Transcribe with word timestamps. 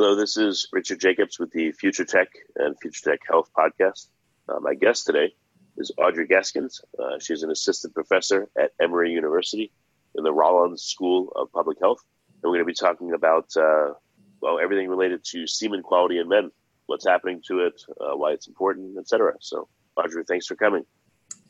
Hello, 0.00 0.14
this 0.14 0.36
is 0.36 0.68
Richard 0.72 1.00
Jacobs 1.00 1.40
with 1.40 1.50
the 1.50 1.72
Future 1.72 2.04
Tech 2.04 2.28
and 2.54 2.78
Future 2.80 3.10
Tech 3.10 3.20
Health 3.28 3.50
podcast. 3.52 4.06
Uh, 4.48 4.60
my 4.60 4.74
guest 4.74 5.06
today 5.06 5.34
is 5.76 5.90
Audrey 5.98 6.28
Gaskins. 6.28 6.80
Uh, 6.96 7.18
she's 7.18 7.42
an 7.42 7.50
assistant 7.50 7.94
professor 7.94 8.48
at 8.56 8.70
Emory 8.80 9.10
University 9.10 9.72
in 10.14 10.22
the 10.22 10.30
Rollins 10.32 10.84
School 10.84 11.32
of 11.34 11.50
Public 11.50 11.78
Health. 11.80 11.98
And 12.30 12.42
we're 12.44 12.58
going 12.58 12.60
to 12.60 12.66
be 12.66 12.74
talking 12.74 13.12
about, 13.12 13.48
uh, 13.56 13.94
well, 14.40 14.60
everything 14.62 14.88
related 14.88 15.24
to 15.32 15.48
semen 15.48 15.82
quality 15.82 16.20
in 16.20 16.28
men, 16.28 16.52
what's 16.86 17.04
happening 17.04 17.42
to 17.48 17.66
it, 17.66 17.82
uh, 18.00 18.16
why 18.16 18.30
it's 18.30 18.46
important, 18.46 18.96
etc. 18.98 19.32
So, 19.40 19.66
Audrey, 19.96 20.22
thanks 20.22 20.46
for 20.46 20.54
coming. 20.54 20.84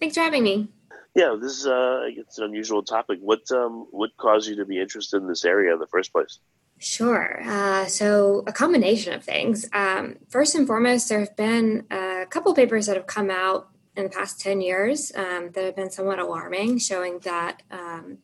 Thanks 0.00 0.14
for 0.14 0.22
having 0.22 0.42
me. 0.42 0.68
Yeah, 1.14 1.36
this 1.38 1.52
is 1.52 1.66
uh, 1.66 2.00
it's 2.06 2.38
an 2.38 2.44
unusual 2.44 2.82
topic. 2.82 3.18
What 3.20 3.42
um, 3.50 3.88
what 3.90 4.16
caused 4.16 4.48
you 4.48 4.56
to 4.56 4.64
be 4.64 4.80
interested 4.80 5.18
in 5.18 5.28
this 5.28 5.44
area 5.44 5.74
in 5.74 5.80
the 5.80 5.86
first 5.86 6.12
place? 6.12 6.38
Sure. 6.78 7.40
Uh, 7.44 7.86
so, 7.86 8.44
a 8.46 8.52
combination 8.52 9.12
of 9.12 9.24
things. 9.24 9.68
Um, 9.72 10.16
first 10.28 10.54
and 10.54 10.66
foremost, 10.66 11.08
there 11.08 11.20
have 11.20 11.36
been 11.36 11.84
a 11.90 12.24
couple 12.30 12.54
papers 12.54 12.86
that 12.86 12.96
have 12.96 13.06
come 13.06 13.30
out 13.30 13.68
in 13.96 14.04
the 14.04 14.10
past 14.10 14.40
10 14.40 14.60
years 14.60 15.10
um, 15.16 15.50
that 15.52 15.64
have 15.64 15.76
been 15.76 15.90
somewhat 15.90 16.20
alarming, 16.20 16.78
showing 16.78 17.18
that 17.20 17.62
um, 17.72 18.18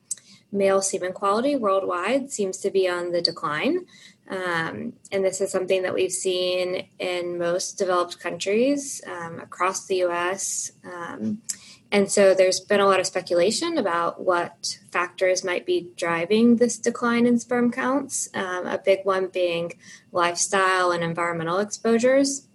male 0.53 0.81
semen 0.81 1.13
quality 1.13 1.57
worldwide 1.57 2.31
seems 2.31 2.59
to 2.59 2.71
be 2.71 2.89
on 2.89 3.11
the 3.11 3.21
decline. 3.21 3.87
Um, 4.31 4.95
and 5.11 5.25
this 5.25 5.41
is 5.41 5.51
something 5.51 5.83
that 5.83 5.93
we've 5.93 6.13
seen 6.13 6.87
in 6.99 7.37
most 7.37 7.77
developed 7.77 8.21
countries 8.21 9.03
um, 9.07 9.41
across 9.41 9.87
the 9.87 10.05
US. 10.05 10.71
Um, 10.85 11.43
and 11.95 12.11
so 12.11 12.35
there's 12.35 12.59
been 12.59 12.81
a 12.81 12.87
lot 12.87 12.99
of 12.99 13.07
speculation 13.07 13.79
about 13.79 14.21
what 14.21 14.81
factors 14.91 15.45
might 15.45 15.65
be 15.65 15.91
driving 15.95 16.57
this 16.57 16.77
decline 16.77 17.25
in 17.25 17.39
sperm 17.39 17.71
counts, 17.71 18.29
um, 18.35 18.67
a 18.67 18.79
big 18.85 19.05
one 19.05 19.29
being 19.29 19.75
lifestyle 20.11 20.91
and 20.91 21.05
environmental 21.05 21.61
exposures. 21.61 22.49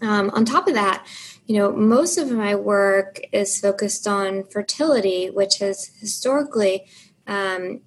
Um, 0.00 0.30
on 0.30 0.46
top 0.46 0.66
of 0.66 0.72
that, 0.72 1.06
you 1.44 1.58
know, 1.58 1.72
most 1.72 2.16
of 2.16 2.30
my 2.30 2.54
work 2.54 3.20
is 3.32 3.60
focused 3.60 4.08
on 4.08 4.44
fertility, 4.44 5.28
which 5.28 5.58
has 5.58 5.90
historically 6.00 6.86
um, 7.26 7.82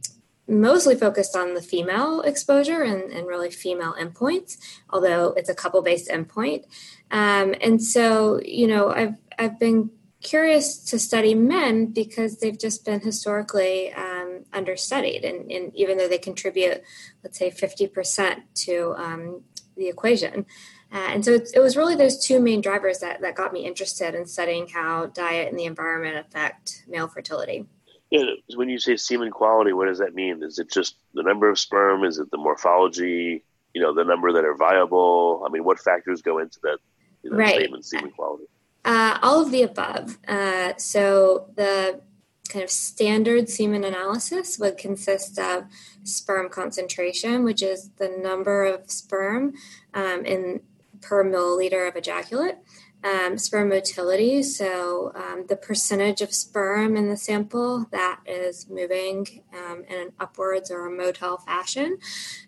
mostly 0.47 0.93
focused 0.93 1.35
on 1.35 1.55
the 1.55 1.61
female 1.63 2.21
exposure 2.21 2.83
and, 2.83 3.11
and, 3.11 3.25
really 3.25 3.49
female 3.49 3.95
endpoints, 3.99 4.57
although 4.91 5.33
it's 5.37 5.49
a 5.49 5.55
couple 5.55 5.81
based 5.81 6.07
endpoint. 6.07 6.65
Um, 7.09 7.55
and 7.61 7.81
so, 7.81 8.39
you 8.45 8.67
know, 8.67 8.91
I've 8.91 9.15
I've 9.39 9.57
been 9.57 9.89
curious 10.21 10.77
to 10.85 10.99
study 10.99 11.33
men 11.33 11.87
because 11.87 12.39
they've 12.39 12.59
just 12.59 12.85
been 12.85 12.99
historically 12.99 13.93
um, 13.93 14.43
understudied. 14.51 15.23
And, 15.23 15.51
and, 15.51 15.75
even 15.75 15.97
though 15.97 16.07
they 16.07 16.17
contribute, 16.17 16.81
let's 17.23 17.37
say, 17.37 17.49
50% 17.49 18.41
to 18.65 18.93
um, 18.97 19.43
the 19.77 19.87
equation. 19.87 20.45
Uh, 20.91 21.07
and 21.09 21.23
so 21.23 21.31
it, 21.31 21.49
it, 21.55 21.59
was 21.59 21.77
really 21.77 21.95
those 21.95 22.23
two 22.23 22.39
main 22.39 22.61
drivers 22.61 22.99
that, 22.99 23.21
that 23.21 23.35
got 23.35 23.53
me 23.53 23.65
interested 23.65 24.15
in 24.15 24.25
studying 24.25 24.67
how 24.67 25.05
diet 25.07 25.47
and 25.49 25.57
the 25.57 25.65
environment 25.65 26.17
affect 26.17 26.83
male 26.87 27.07
fertility. 27.07 27.65
Yeah, 28.09 28.23
when 28.55 28.69
you 28.69 28.79
say 28.79 28.97
semen 28.97 29.29
quality, 29.29 29.71
what 29.71 29.85
does 29.85 29.99
that 29.99 30.15
mean? 30.15 30.41
Is 30.41 30.57
it 30.57 30.71
just 30.71 30.95
the 31.13 31.21
number 31.21 31.47
of 31.47 31.59
sperm? 31.59 32.03
Is 32.03 32.17
it 32.17 32.31
the 32.31 32.37
morphology? 32.37 33.43
You 33.75 33.81
know, 33.81 33.93
the 33.93 34.03
number 34.03 34.31
that 34.33 34.43
are 34.43 34.55
viable? 34.55 35.43
I 35.45 35.51
mean, 35.51 35.63
what 35.63 35.79
factors 35.79 36.23
go 36.23 36.39
into 36.39 36.59
that 36.63 36.79
you 37.21 37.29
know, 37.29 37.37
right. 37.37 37.53
statement, 37.55 37.85
semen 37.85 38.09
quality? 38.09 38.45
Uh, 38.89 39.19
all 39.21 39.39
of 39.39 39.51
the 39.51 39.61
above. 39.61 40.17
Uh, 40.27 40.73
so 40.77 41.51
the 41.55 42.01
kind 42.49 42.63
of 42.63 42.71
standard 42.71 43.47
semen 43.47 43.83
analysis 43.83 44.57
would 44.57 44.79
consist 44.79 45.37
of 45.37 45.65
sperm 46.03 46.49
concentration, 46.49 47.43
which 47.43 47.61
is 47.61 47.91
the 47.99 48.09
number 48.09 48.65
of 48.65 48.89
sperm 48.89 49.53
um, 49.93 50.25
in 50.25 50.61
per 51.01 51.23
milliliter 51.23 51.87
of 51.87 51.95
ejaculate. 51.97 52.55
Um, 53.03 53.37
sperm 53.37 53.69
motility, 53.69 54.41
so 54.43 55.13
um, 55.15 55.45
the 55.47 55.55
percentage 55.55 56.21
of 56.21 56.33
sperm 56.33 56.97
in 56.97 57.09
the 57.09 57.15
sample 57.15 57.85
that 57.91 58.19
is 58.25 58.67
moving 58.69 59.43
um, 59.53 59.85
in 59.87 60.01
an 60.01 60.11
upwards 60.19 60.69
or 60.69 60.87
a 60.87 60.91
motile 60.91 61.41
fashion. 61.45 61.99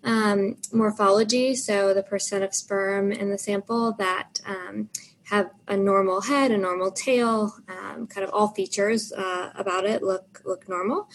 Um, 0.03 0.57
morphology, 0.73 1.55
so 1.55 1.93
the 1.93 2.03
percent 2.03 2.43
of 2.43 2.53
sperm 2.53 3.11
in 3.13 3.29
the 3.29 3.37
sample 3.37 3.93
that 3.93 4.41
um, 4.45 4.89
have 5.25 5.49
a 5.67 5.77
normal 5.77 6.21
head, 6.21 6.51
a 6.51 6.57
normal 6.57 6.91
tail, 6.91 7.55
um, 7.69 8.07
kind 8.07 8.23
of 8.23 8.33
all 8.33 8.49
features 8.49 9.11
uh, 9.13 9.51
about 9.55 9.85
it 9.85 10.03
look 10.03 10.41
look 10.45 10.67
normal. 10.67 11.09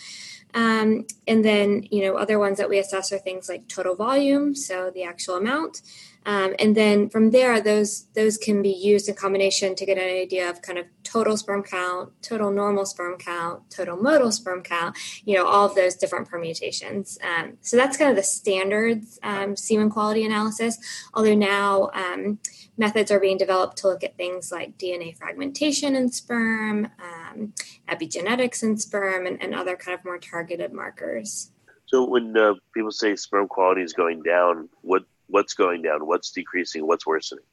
Um, 0.55 1.07
and 1.27 1.45
then 1.45 1.87
you 1.91 2.03
know 2.03 2.17
other 2.17 2.39
ones 2.39 2.59
that 2.59 2.69
we 2.69 2.79
assess 2.79 3.13
are 3.13 3.19
things 3.19 3.49
like 3.49 3.69
total 3.69 3.95
volume, 3.95 4.55
so 4.55 4.91
the 4.91 5.03
actual 5.03 5.37
amount. 5.37 5.83
Um, 6.27 6.55
and 6.59 6.77
then 6.77 7.09
from 7.09 7.31
there, 7.31 7.61
those 7.61 8.07
those 8.15 8.37
can 8.37 8.61
be 8.61 8.71
used 8.71 9.09
in 9.09 9.15
combination 9.15 9.77
to 9.77 9.87
get 9.87 9.97
an 9.97 10.05
idea 10.05 10.51
of 10.51 10.61
kind 10.61 10.77
of 10.77 10.87
total 11.05 11.37
sperm 11.37 11.63
count, 11.63 12.11
total 12.21 12.51
normal 12.51 12.85
sperm 12.85 13.17
count, 13.17 13.71
total 13.71 13.97
motile 13.97 14.33
sperm 14.33 14.63
count. 14.63 14.99
You 15.25 15.37
know 15.37 15.47
all 15.47 15.67
of 15.67 15.77
those 15.77 15.95
different 15.95 16.29
permutations. 16.29 17.17
Um, 17.23 17.59
so 17.61 17.77
that's 17.77 17.97
kind 17.97 18.11
of 18.11 18.17
the 18.17 18.25
standards 18.25 19.21
um, 19.23 19.57
semen 19.57 19.89
quality 19.89 20.27
analysis. 20.27 20.79
Although 21.15 21.37
now 21.37 21.91
um, 21.95 22.41
methods 22.77 23.13
are 23.13 23.21
being 23.21 23.39
developed 23.39 23.79
to 23.79 23.89
look 23.89 24.03
at 24.03 24.17
things 24.17 24.51
like 24.51 24.77
DNA 24.77 25.17
fragmentation 25.17 25.95
in 25.95 26.11
sperm, 26.11 26.89
um, 27.01 27.55
epigenetics 27.89 28.65
in 28.65 28.77
sperm, 28.77 29.27
and, 29.27 29.41
and, 29.41 29.55
other 29.55 29.77
kind 29.77 29.97
of 29.99 30.05
more 30.05 30.19
targeted 30.19 30.73
markers. 30.73 31.53
So, 31.87 32.05
when 32.05 32.37
uh, 32.37 32.55
people 32.75 32.91
say 32.91 33.15
sperm 33.15 33.47
quality 33.47 33.83
is 33.83 33.93
going 33.93 34.23
down, 34.23 34.69
what 34.83 35.05
what's 35.29 35.55
going 35.55 35.83
down? 35.83 36.07
What's 36.07 36.31
decreasing? 36.31 36.87
What's 36.87 37.07
worsening? 37.07 37.45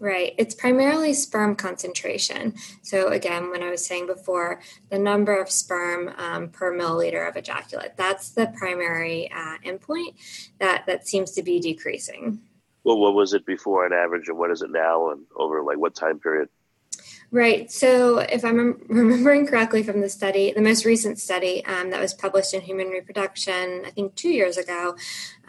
Right. 0.00 0.34
It's 0.38 0.54
primarily 0.54 1.14
sperm 1.14 1.54
concentration. 1.54 2.54
So, 2.82 3.08
again, 3.08 3.50
when 3.50 3.62
I 3.62 3.70
was 3.70 3.86
saying 3.86 4.06
before, 4.06 4.60
the 4.90 4.98
number 4.98 5.40
of 5.40 5.50
sperm 5.50 6.12
um, 6.18 6.48
per 6.48 6.72
milliliter 6.72 7.28
of 7.28 7.36
ejaculate, 7.36 7.96
that's 7.96 8.30
the 8.30 8.52
primary 8.58 9.30
uh, 9.30 9.58
endpoint 9.64 10.16
that, 10.58 10.84
that 10.86 11.06
seems 11.06 11.30
to 11.32 11.42
be 11.42 11.60
decreasing 11.60 12.40
well, 12.84 12.98
what 12.98 13.14
was 13.14 13.32
it 13.32 13.46
before 13.46 13.86
on 13.86 13.92
average, 13.92 14.28
and 14.28 14.38
what 14.38 14.50
is 14.50 14.60
it 14.62 14.70
now, 14.70 15.10
and 15.10 15.24
over 15.34 15.62
like 15.62 15.78
what 15.78 15.94
time 15.94 16.20
period? 16.20 16.48
Right. 17.34 17.68
So, 17.68 18.18
if 18.18 18.44
I'm 18.44 18.80
remembering 18.88 19.44
correctly 19.48 19.82
from 19.82 20.00
the 20.00 20.08
study, 20.08 20.52
the 20.52 20.62
most 20.62 20.84
recent 20.84 21.18
study 21.18 21.64
um, 21.64 21.90
that 21.90 22.00
was 22.00 22.14
published 22.14 22.54
in 22.54 22.60
Human 22.60 22.90
Reproduction, 22.90 23.82
I 23.84 23.90
think 23.90 24.14
two 24.14 24.28
years 24.28 24.56
ago, 24.56 24.94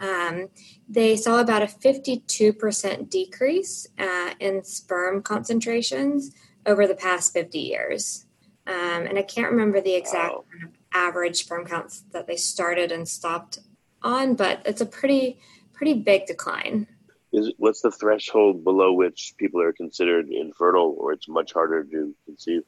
um, 0.00 0.48
they 0.88 1.14
saw 1.14 1.38
about 1.38 1.62
a 1.62 1.66
52% 1.66 3.08
decrease 3.08 3.86
uh, 4.00 4.30
in 4.40 4.64
sperm 4.64 5.22
concentrations 5.22 6.32
over 6.66 6.88
the 6.88 6.96
past 6.96 7.32
50 7.32 7.56
years. 7.56 8.26
Um, 8.66 9.06
and 9.06 9.16
I 9.16 9.22
can't 9.22 9.52
remember 9.52 9.80
the 9.80 9.94
exact 9.94 10.34
wow. 10.34 10.44
average 10.92 11.44
sperm 11.44 11.66
counts 11.66 12.02
that 12.10 12.26
they 12.26 12.34
started 12.34 12.90
and 12.90 13.08
stopped 13.08 13.60
on, 14.02 14.34
but 14.34 14.60
it's 14.64 14.80
a 14.80 14.86
pretty 14.86 15.38
pretty 15.72 15.94
big 15.94 16.26
decline. 16.26 16.88
Is 17.36 17.52
what's 17.58 17.82
the 17.82 17.90
threshold 17.90 18.64
below 18.64 18.94
which 18.94 19.34
people 19.36 19.60
are 19.60 19.72
considered 19.72 20.28
infertile, 20.30 20.96
or 20.98 21.12
it's 21.12 21.28
much 21.28 21.52
harder 21.52 21.84
to 21.84 22.14
conceive? 22.24 22.62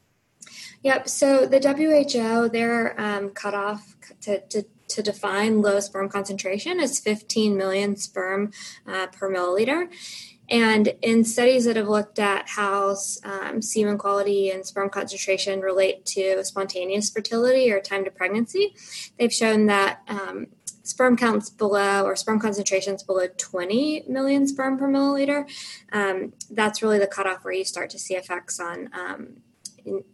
Yep. 0.82 1.08
So 1.08 1.46
the 1.46 1.58
WHO, 1.58 2.50
their 2.50 3.00
um, 3.00 3.30
cutoff 3.30 3.96
to, 4.20 4.40
to, 4.48 4.64
to 4.88 5.02
define 5.02 5.62
low 5.62 5.80
sperm 5.80 6.08
concentration 6.08 6.80
is 6.80 7.00
15 7.00 7.56
million 7.56 7.96
sperm 7.96 8.52
uh, 8.86 9.06
per 9.08 9.30
milliliter. 9.30 9.88
And 10.50 10.94
in 11.02 11.24
studies 11.24 11.66
that 11.66 11.76
have 11.76 11.88
looked 11.88 12.18
at 12.18 12.48
how 12.48 12.96
um, 13.24 13.60
semen 13.60 13.98
quality 13.98 14.50
and 14.50 14.64
sperm 14.64 14.88
concentration 14.88 15.60
relate 15.60 16.06
to 16.06 16.42
spontaneous 16.44 17.10
fertility 17.10 17.70
or 17.70 17.80
time 17.80 18.04
to 18.04 18.10
pregnancy, 18.10 18.74
they've 19.18 19.32
shown 19.32 19.66
that 19.66 20.00
um, 20.08 20.46
sperm 20.88 21.16
counts 21.16 21.50
below 21.50 22.04
or 22.04 22.16
sperm 22.16 22.40
concentrations 22.40 23.02
below 23.02 23.26
20 23.36 24.04
million 24.08 24.46
sperm 24.46 24.78
per 24.78 24.88
milliliter, 24.88 25.48
um, 25.92 26.32
that's 26.50 26.82
really 26.82 26.98
the 26.98 27.06
cutoff 27.06 27.44
where 27.44 27.52
you 27.52 27.64
start 27.64 27.90
to 27.90 27.98
see 27.98 28.14
effects 28.14 28.58
on 28.58 28.88
um, 28.94 29.36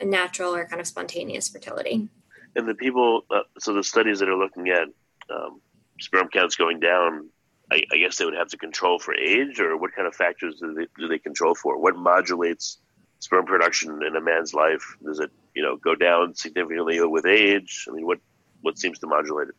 natural 0.03 0.55
or 0.55 0.67
kind 0.67 0.81
of 0.81 0.87
spontaneous 0.87 1.49
fertility. 1.49 2.09
And 2.57 2.69
the 2.69 2.75
people, 2.75 3.25
uh, 3.31 3.41
so 3.59 3.73
the 3.73 3.85
studies 3.85 4.19
that 4.19 4.29
are 4.29 4.37
looking 4.37 4.69
at 4.69 4.89
um, 5.31 5.61
sperm 6.01 6.29
counts 6.29 6.57
going 6.57 6.81
down, 6.81 7.29
I, 7.71 7.83
I, 7.93 7.99
guess 7.99 8.19
they 8.19 8.25
would 8.25 8.35
have 8.35 8.49
to 8.49 8.57
control 8.57 8.99
for 8.99 9.15
age, 9.15 9.59
or 9.59 9.77
what 9.77 9.95
kind 9.95 10.07
of 10.07 10.15
factors 10.15 10.57
do 10.61 10.75
they, 10.75 10.87
do 10.99 11.09
they 11.09 11.19
control 11.19 11.55
for? 11.55 11.81
What 11.81 11.97
modulates 11.97 12.79
sperm 13.21 13.47
production 13.47 14.03
in 14.07 14.17
a 14.17 14.21
man's 14.21 14.55
life? 14.55 14.97
Does 15.05 15.21
it, 15.21 15.31
you 15.55 15.63
know, 15.63 15.77
go 15.77 15.95
down 15.95 16.35
significantly 16.35 17.01
with 17.01 17.27
age? 17.27 17.87
I 17.89 17.93
mean, 17.95 18.07
what 18.07 18.19
what 18.61 18.79
seems 18.79 18.99
to 19.01 19.07
modulate 19.07 19.49
it? 19.49 19.55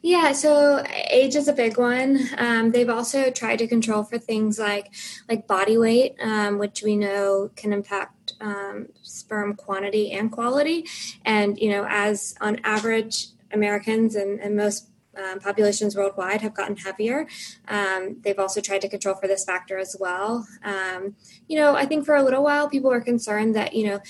Yeah, 0.00 0.32
so 0.32 0.84
age 1.10 1.34
is 1.34 1.48
a 1.48 1.52
big 1.52 1.76
one. 1.76 2.20
Um, 2.36 2.70
they've 2.70 2.88
also 2.88 3.30
tried 3.30 3.58
to 3.58 3.66
control 3.66 4.04
for 4.04 4.18
things 4.18 4.58
like 4.58 4.94
like 5.28 5.48
body 5.48 5.76
weight, 5.76 6.14
um, 6.22 6.58
which 6.58 6.82
we 6.82 6.96
know 6.96 7.50
can 7.56 7.72
impact 7.72 8.34
um, 8.40 8.86
sperm 9.02 9.54
quantity 9.54 10.12
and 10.12 10.30
quality. 10.30 10.86
And 11.24 11.58
you 11.58 11.70
know, 11.70 11.84
as 11.88 12.36
on 12.40 12.60
average, 12.62 13.28
Americans 13.52 14.14
and, 14.14 14.40
and 14.40 14.56
most 14.56 14.88
um, 15.16 15.40
populations 15.40 15.96
worldwide 15.96 16.42
have 16.42 16.54
gotten 16.54 16.76
heavier. 16.76 17.26
Um, 17.66 18.18
they've 18.20 18.38
also 18.38 18.60
tried 18.60 18.82
to 18.82 18.88
control 18.88 19.16
for 19.16 19.26
this 19.26 19.44
factor 19.44 19.78
as 19.78 19.96
well. 19.98 20.46
Um, 20.62 21.16
you 21.48 21.58
know, 21.58 21.74
I 21.74 21.86
think 21.86 22.04
for 22.04 22.14
a 22.14 22.22
little 22.22 22.44
while 22.44 22.68
people 22.68 22.90
were 22.90 23.00
concerned 23.00 23.56
that 23.56 23.74
you 23.74 23.86
know 23.86 24.00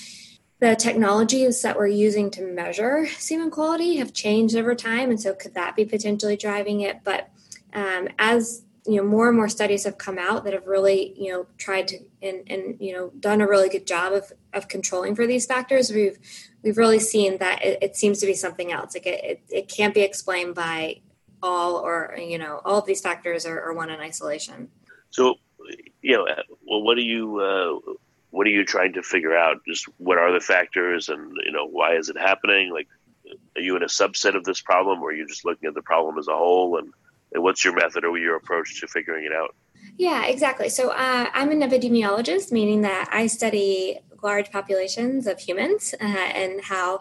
the 0.61 0.75
technologies 0.75 1.63
that 1.63 1.77
we're 1.77 1.87
using 1.87 2.31
to 2.33 2.43
measure 2.43 3.07
semen 3.19 3.51
quality 3.51 3.97
have 3.97 4.13
changed 4.13 4.57
over 4.57 4.75
time, 4.75 5.11
and 5.11 5.21
so 5.21 5.35
could 5.35 5.55
that 5.55 5.77
be 5.77 5.85
potentially 5.85 6.37
driving 6.37 6.81
it? 6.81 7.01
But 7.05 7.31
um, 7.73 8.09
as 8.19 8.65
you 8.87 8.97
know, 8.97 9.05
more 9.05 9.29
and 9.29 9.37
more 9.37 9.49
studies 9.49 9.85
have 9.85 9.99
come 9.99 10.19
out 10.19 10.45
that 10.45 10.55
have 10.55 10.67
really 10.67 11.15
you 11.17 11.31
know 11.31 11.47
tried 11.59 11.89
to 11.89 11.99
and, 12.23 12.43
and 12.49 12.77
you 12.81 12.93
know 12.93 13.13
done 13.21 13.41
a 13.41 13.47
really 13.47 13.69
good 13.69 13.87
job 13.87 14.13
of 14.13 14.33
of 14.53 14.69
controlling 14.69 15.15
for 15.15 15.27
these 15.27 15.47
factors. 15.47 15.93
We've 15.93 16.19
we've 16.63 16.79
really 16.79 16.99
seen 16.99 17.39
that 17.39 17.65
it, 17.65 17.79
it 17.83 17.97
seems 17.97 18.19
to 18.21 18.27
be 18.27 18.35
something 18.35 18.73
else. 18.73 18.95
Like 18.95 19.07
it, 19.07 19.25
it, 19.25 19.43
it, 19.51 19.69
can't 19.69 19.95
be 19.95 20.01
explained 20.01 20.55
by 20.55 21.03
all 21.41 21.77
or 21.77 22.17
you 22.19 22.39
know 22.39 22.61
all 22.65 22.81
of 22.81 22.87
these 22.87 23.01
factors 23.01 23.47
are, 23.47 23.61
are 23.61 23.75
one 23.75 23.91
in 23.91 24.01
isolation. 24.01 24.69
So 25.11 25.37
you 26.03 26.17
know, 26.17 26.27
well, 26.67 26.83
what 26.83 26.97
do 26.97 27.03
you? 27.03 27.39
Uh, 27.41 27.93
what 28.31 28.47
are 28.47 28.51
you 28.51 28.65
trying 28.65 28.93
to 28.95 29.03
figure 29.03 29.37
out? 29.37 29.65
Just 29.67 29.87
what 29.99 30.19
are 30.19 30.33
the 30.33 30.41
factors, 30.41 31.09
and 31.09 31.33
you 31.45 31.53
know 31.53 31.67
why 31.67 31.97
is 31.97 32.09
it 32.09 32.19
happening? 32.19 32.73
Like, 32.73 32.89
are 33.57 33.63
you 33.63 33.77
in 33.77 33.83
a 33.83 33.87
subset 33.87 34.37
of 34.37 34.45
this 34.45 34.61
problem, 34.61 35.03
or 35.03 35.11
are 35.11 35.15
you 35.15 35.27
just 35.27 35.45
looking 35.45 35.69
at 35.69 35.75
the 35.75 35.83
problem 35.83 36.19
as 36.19 36.29
a 36.29 36.37
whole? 36.37 36.79
And, 36.79 36.93
and 37.33 37.43
what's 37.43 37.65
your 37.65 37.75
method 37.75 38.05
or 38.05 38.17
your 38.19 38.37
approach 38.37 38.81
to 38.81 38.87
figuring 38.87 39.25
it 39.25 39.33
out? 39.33 39.55
Yeah, 39.97 40.27
exactly. 40.27 40.69
So 40.69 40.91
uh, 40.91 41.27
I'm 41.33 41.51
an 41.51 41.61
epidemiologist, 41.61 42.53
meaning 42.53 42.83
that 42.83 43.09
I 43.13 43.27
study 43.27 43.99
large 44.23 44.51
populations 44.51 45.27
of 45.27 45.39
humans 45.39 45.95
uh, 46.01 46.05
and 46.05 46.61
how 46.63 47.01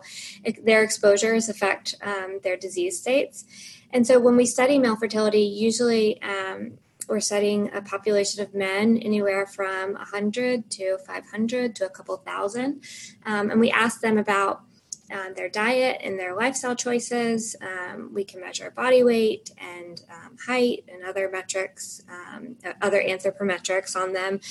their 0.63 0.83
exposures 0.83 1.49
affect 1.49 1.95
um, 2.01 2.39
their 2.43 2.57
disease 2.57 2.99
states. 2.99 3.45
And 3.91 4.05
so 4.05 4.19
when 4.19 4.35
we 4.35 4.45
study 4.45 4.77
male 4.77 4.95
fertility, 4.95 5.41
usually 5.41 6.21
um, 6.21 6.77
we're 7.07 7.19
studying 7.19 7.73
a 7.73 7.81
population 7.81 8.43
of 8.43 8.53
men 8.53 8.97
anywhere 8.97 9.47
from 9.47 9.93
100 9.93 10.69
to 10.71 10.97
500 11.05 11.75
to 11.75 11.85
a 11.85 11.89
couple 11.89 12.17
thousand. 12.17 12.83
Um, 13.25 13.49
and 13.49 13.59
we 13.59 13.71
ask 13.71 14.01
them 14.01 14.17
about 14.17 14.61
um, 15.11 15.33
their 15.35 15.49
diet 15.49 16.01
and 16.03 16.19
their 16.19 16.35
lifestyle 16.35 16.75
choices. 16.75 17.55
Um, 17.61 18.13
we 18.13 18.23
can 18.23 18.41
measure 18.41 18.71
body 18.71 19.03
weight 19.03 19.51
and 19.57 20.01
um, 20.11 20.37
height 20.45 20.83
and 20.91 21.03
other 21.03 21.29
metrics, 21.29 22.01
um, 22.09 22.57
other 22.81 23.01
anthropometrics 23.01 23.95
on 23.95 24.13
them. 24.13 24.41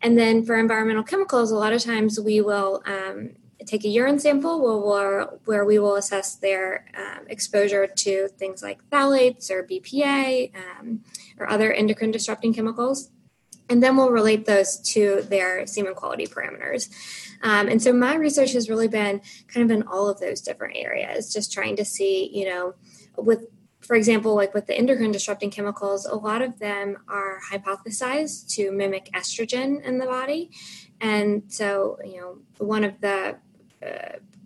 And 0.00 0.18
then 0.18 0.44
for 0.44 0.58
environmental 0.58 1.02
chemicals, 1.02 1.50
a 1.50 1.56
lot 1.56 1.72
of 1.72 1.82
times 1.82 2.18
we 2.18 2.40
will 2.40 2.82
um, 2.86 3.32
take 3.64 3.84
a 3.84 3.88
urine 3.88 4.18
sample 4.18 4.60
where, 4.60 5.24
where 5.44 5.64
we 5.64 5.78
will 5.78 5.96
assess 5.96 6.36
their 6.36 6.86
um, 6.96 7.26
exposure 7.28 7.86
to 7.86 8.28
things 8.28 8.62
like 8.62 8.78
phthalates 8.90 9.50
or 9.50 9.62
BPA 9.64 10.52
um, 10.54 11.02
or 11.38 11.48
other 11.48 11.72
endocrine 11.72 12.10
disrupting 12.10 12.52
chemicals. 12.52 13.10
And 13.68 13.82
then 13.82 13.96
we'll 13.96 14.10
relate 14.10 14.44
those 14.44 14.78
to 14.92 15.22
their 15.22 15.66
semen 15.66 15.94
quality 15.94 16.26
parameters. 16.26 16.88
Um, 17.42 17.68
and 17.68 17.82
so 17.82 17.92
my 17.92 18.14
research 18.14 18.52
has 18.52 18.70
really 18.70 18.88
been 18.88 19.20
kind 19.48 19.68
of 19.68 19.76
in 19.76 19.82
all 19.88 20.08
of 20.08 20.20
those 20.20 20.40
different 20.40 20.76
areas, 20.76 21.32
just 21.32 21.52
trying 21.52 21.76
to 21.76 21.84
see, 21.84 22.30
you 22.32 22.46
know, 22.46 22.74
with 23.16 23.46
for 23.86 23.94
example, 23.94 24.34
like 24.34 24.52
with 24.52 24.66
the 24.66 24.76
endocrine 24.76 25.12
disrupting 25.12 25.50
chemicals, 25.50 26.06
a 26.06 26.16
lot 26.16 26.42
of 26.42 26.58
them 26.58 26.96
are 27.08 27.38
hypothesized 27.52 28.48
to 28.54 28.72
mimic 28.72 29.08
estrogen 29.14 29.80
in 29.82 29.98
the 29.98 30.06
body. 30.06 30.50
And 31.00 31.44
so, 31.46 31.98
you 32.04 32.16
know, 32.16 32.38
one 32.58 32.82
of 32.82 33.00
the 33.00 33.36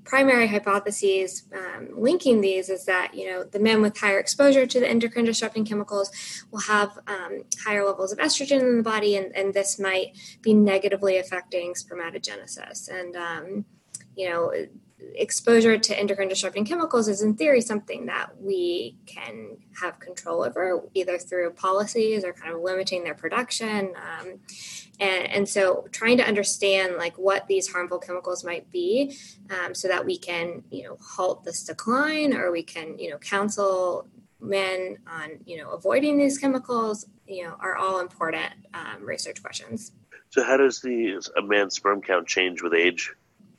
primary 0.04 0.48
hypotheses 0.48 1.44
um, 1.54 1.88
linking 1.96 2.40
these 2.40 2.68
is 2.68 2.84
that 2.84 3.14
you 3.14 3.26
know 3.26 3.44
the 3.44 3.60
men 3.60 3.80
with 3.80 3.96
higher 3.96 4.18
exposure 4.18 4.66
to 4.66 4.80
the 4.80 4.88
endocrine 4.88 5.24
disrupting 5.24 5.64
chemicals 5.64 6.10
will 6.50 6.60
have 6.60 6.98
um, 7.06 7.44
higher 7.64 7.84
levels 7.86 8.12
of 8.12 8.18
estrogen 8.18 8.60
in 8.60 8.76
the 8.78 8.82
body, 8.82 9.16
and, 9.16 9.34
and 9.36 9.54
this 9.54 9.78
might 9.78 10.16
be 10.42 10.52
negatively 10.52 11.18
affecting 11.18 11.74
spermatogenesis. 11.74 12.88
And 12.88 13.14
um, 13.16 13.64
you 14.16 14.28
know 14.28 14.52
exposure 15.14 15.78
to 15.78 15.98
endocrine 15.98 16.28
disrupting 16.28 16.64
chemicals 16.64 17.08
is 17.08 17.22
in 17.22 17.34
theory 17.34 17.60
something 17.60 18.06
that 18.06 18.30
we 18.40 18.96
can 19.06 19.56
have 19.80 19.98
control 19.98 20.42
over 20.42 20.82
either 20.94 21.18
through 21.18 21.50
policies 21.52 22.24
or 22.24 22.32
kind 22.32 22.54
of 22.54 22.60
limiting 22.60 23.04
their 23.04 23.14
production. 23.14 23.92
Um, 23.96 24.40
and, 24.98 25.30
and, 25.30 25.48
so 25.48 25.86
trying 25.90 26.18
to 26.18 26.26
understand 26.26 26.96
like 26.96 27.16
what 27.16 27.46
these 27.46 27.70
harmful 27.72 27.98
chemicals 27.98 28.44
might 28.44 28.70
be 28.70 29.16
um, 29.50 29.74
so 29.74 29.88
that 29.88 30.04
we 30.04 30.18
can 30.18 30.62
you 30.70 30.84
know 30.84 30.96
halt 31.00 31.44
this 31.44 31.64
decline 31.64 32.34
or 32.34 32.50
we 32.50 32.62
can 32.62 32.98
you 32.98 33.10
know 33.10 33.18
counsel 33.18 34.06
men 34.40 34.98
on 35.06 35.38
you 35.44 35.56
know 35.56 35.70
avoiding 35.70 36.18
these 36.18 36.38
chemicals 36.38 37.06
you 37.26 37.44
know 37.44 37.56
are 37.60 37.76
all 37.76 38.00
important 38.00 38.52
um, 38.74 39.04
research 39.04 39.42
questions. 39.42 39.92
So 40.28 40.44
how 40.44 40.56
does 40.58 40.80
the 40.80 41.20
a 41.36 41.42
man's 41.42 41.74
sperm 41.74 42.02
count 42.02 42.26
change 42.28 42.62
with 42.62 42.74
age 42.74 43.12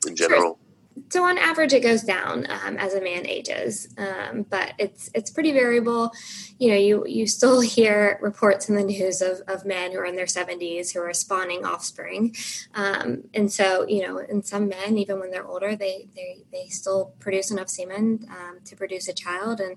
in 0.06 0.16
general? 0.16 0.40
sure 0.40 0.71
so 1.10 1.24
on 1.24 1.38
average, 1.38 1.72
it 1.72 1.82
goes 1.82 2.02
down 2.02 2.46
um, 2.50 2.76
as 2.78 2.94
a 2.94 3.00
man 3.00 3.26
ages, 3.26 3.88
um, 3.98 4.46
but 4.48 4.72
it's 4.78 5.10
it's 5.14 5.30
pretty 5.30 5.52
variable. 5.52 6.10
You 6.58 6.70
know, 6.70 6.76
you 6.76 7.06
you 7.06 7.26
still 7.26 7.60
hear 7.76 8.18
reports 8.22 8.68
in 8.68 8.76
the 8.76 8.84
news 8.84 9.20
of, 9.20 9.40
of 9.48 9.64
men 9.64 9.92
who 9.92 9.98
are 9.98 10.06
in 10.06 10.16
their 10.16 10.26
seventies 10.26 10.92
who 10.92 11.00
are 11.00 11.12
spawning 11.12 11.64
offspring, 11.64 12.34
um, 12.74 13.24
and 13.34 13.52
so 13.52 13.86
you 13.86 14.06
know, 14.06 14.18
in 14.18 14.42
some 14.42 14.68
men, 14.68 14.98
even 14.98 15.20
when 15.20 15.30
they're 15.30 15.46
older, 15.46 15.76
they 15.76 16.08
they 16.14 16.44
they 16.50 16.68
still 16.68 17.14
produce 17.18 17.50
enough 17.50 17.68
semen 17.68 18.26
um, 18.30 18.60
to 18.64 18.76
produce 18.76 19.08
a 19.08 19.12
child, 19.12 19.60
and 19.60 19.76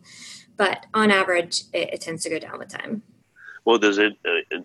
but 0.57 0.85
on 0.93 1.11
average, 1.11 1.63
it, 1.73 1.93
it 1.93 2.01
tends 2.01 2.23
to 2.23 2.29
go 2.29 2.39
down 2.39 2.59
with 2.59 2.69
time. 2.69 3.03
Well, 3.65 3.77
does 3.77 3.97
it? 3.97 4.13
Uh, 4.25 4.59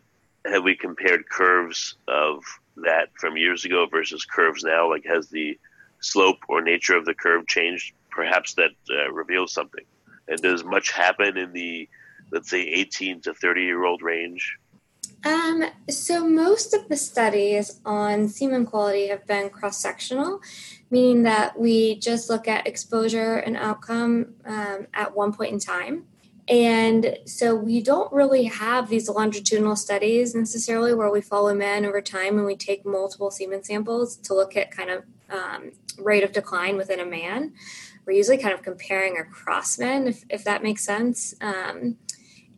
have 0.46 0.64
we 0.64 0.74
compared 0.74 1.28
curves 1.28 1.96
of 2.08 2.42
that 2.76 3.08
from 3.18 3.36
years 3.36 3.64
ago 3.64 3.86
versus 3.90 4.24
curves 4.24 4.64
now? 4.64 4.88
Like, 4.88 5.04
has 5.04 5.28
the 5.28 5.58
slope 6.00 6.38
or 6.48 6.60
nature 6.62 6.96
of 6.96 7.04
the 7.04 7.14
curve 7.14 7.46
changed, 7.46 7.94
perhaps 8.10 8.54
that 8.54 8.70
uh, 8.90 9.10
reveals 9.12 9.52
something. 9.52 9.84
And 10.28 10.40
does 10.40 10.64
much 10.64 10.90
happen 10.92 11.36
in 11.36 11.52
the, 11.52 11.88
let's 12.30 12.50
say, 12.50 12.62
18 12.62 13.20
to 13.22 13.34
30 13.34 13.62
year 13.62 13.84
old 13.84 14.02
range? 14.02 14.58
Um, 15.24 15.64
so 15.90 16.26
most 16.26 16.72
of 16.72 16.88
the 16.88 16.96
studies 16.96 17.80
on 17.84 18.28
semen 18.28 18.64
quality 18.64 19.08
have 19.08 19.26
been 19.26 19.50
cross 19.50 19.78
sectional, 19.78 20.40
meaning 20.90 21.24
that 21.24 21.58
we 21.58 21.96
just 21.96 22.30
look 22.30 22.48
at 22.48 22.66
exposure 22.66 23.36
and 23.36 23.56
outcome 23.56 24.34
um, 24.46 24.86
at 24.94 25.14
one 25.14 25.32
point 25.32 25.52
in 25.52 25.58
time. 25.58 26.06
And 26.50 27.16
so 27.26 27.54
we 27.54 27.80
don't 27.80 28.12
really 28.12 28.44
have 28.44 28.88
these 28.88 29.08
longitudinal 29.08 29.76
studies 29.76 30.34
necessarily 30.34 30.92
where 30.92 31.08
we 31.08 31.20
follow 31.20 31.54
men 31.54 31.86
over 31.86 32.00
time 32.00 32.38
and 32.38 32.44
we 32.44 32.56
take 32.56 32.84
multiple 32.84 33.30
semen 33.30 33.62
samples 33.62 34.16
to 34.16 34.34
look 34.34 34.56
at 34.56 34.72
kind 34.72 34.90
of 34.90 35.04
um, 35.30 35.70
rate 35.96 36.24
of 36.24 36.32
decline 36.32 36.76
within 36.76 36.98
a 36.98 37.06
man. 37.06 37.52
We're 38.04 38.14
usually 38.14 38.38
kind 38.38 38.52
of 38.52 38.64
comparing 38.64 39.16
across 39.16 39.78
men, 39.78 40.08
if, 40.08 40.24
if 40.28 40.42
that 40.42 40.64
makes 40.64 40.82
sense. 40.82 41.36
Um, 41.40 41.98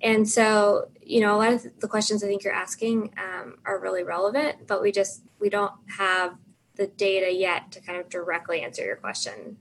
and 0.01 0.27
so, 0.27 0.89
you 1.03 1.21
know, 1.21 1.37
a 1.37 1.39
lot 1.39 1.53
of 1.53 1.81
the 1.81 1.89
questions 1.89 2.25
I 2.25 2.29
think 2.29 2.45
you're 2.45 2.55
asking 2.55 3.13
um, 3.19 3.59
are 3.67 3.79
really 3.79 4.05
relevant, 4.05 4.67
but 4.67 4.81
we 4.81 4.91
just 4.91 5.23
we 5.39 5.51
don't 5.51 5.75
have 5.99 6.39
the 6.77 6.87
data 6.87 7.31
yet 7.31 7.71
to 7.73 7.81
kind 7.81 8.01
of 8.01 8.09
directly 8.09 8.63
answer 8.63 8.83
your 8.83 8.97
question. 8.97 9.59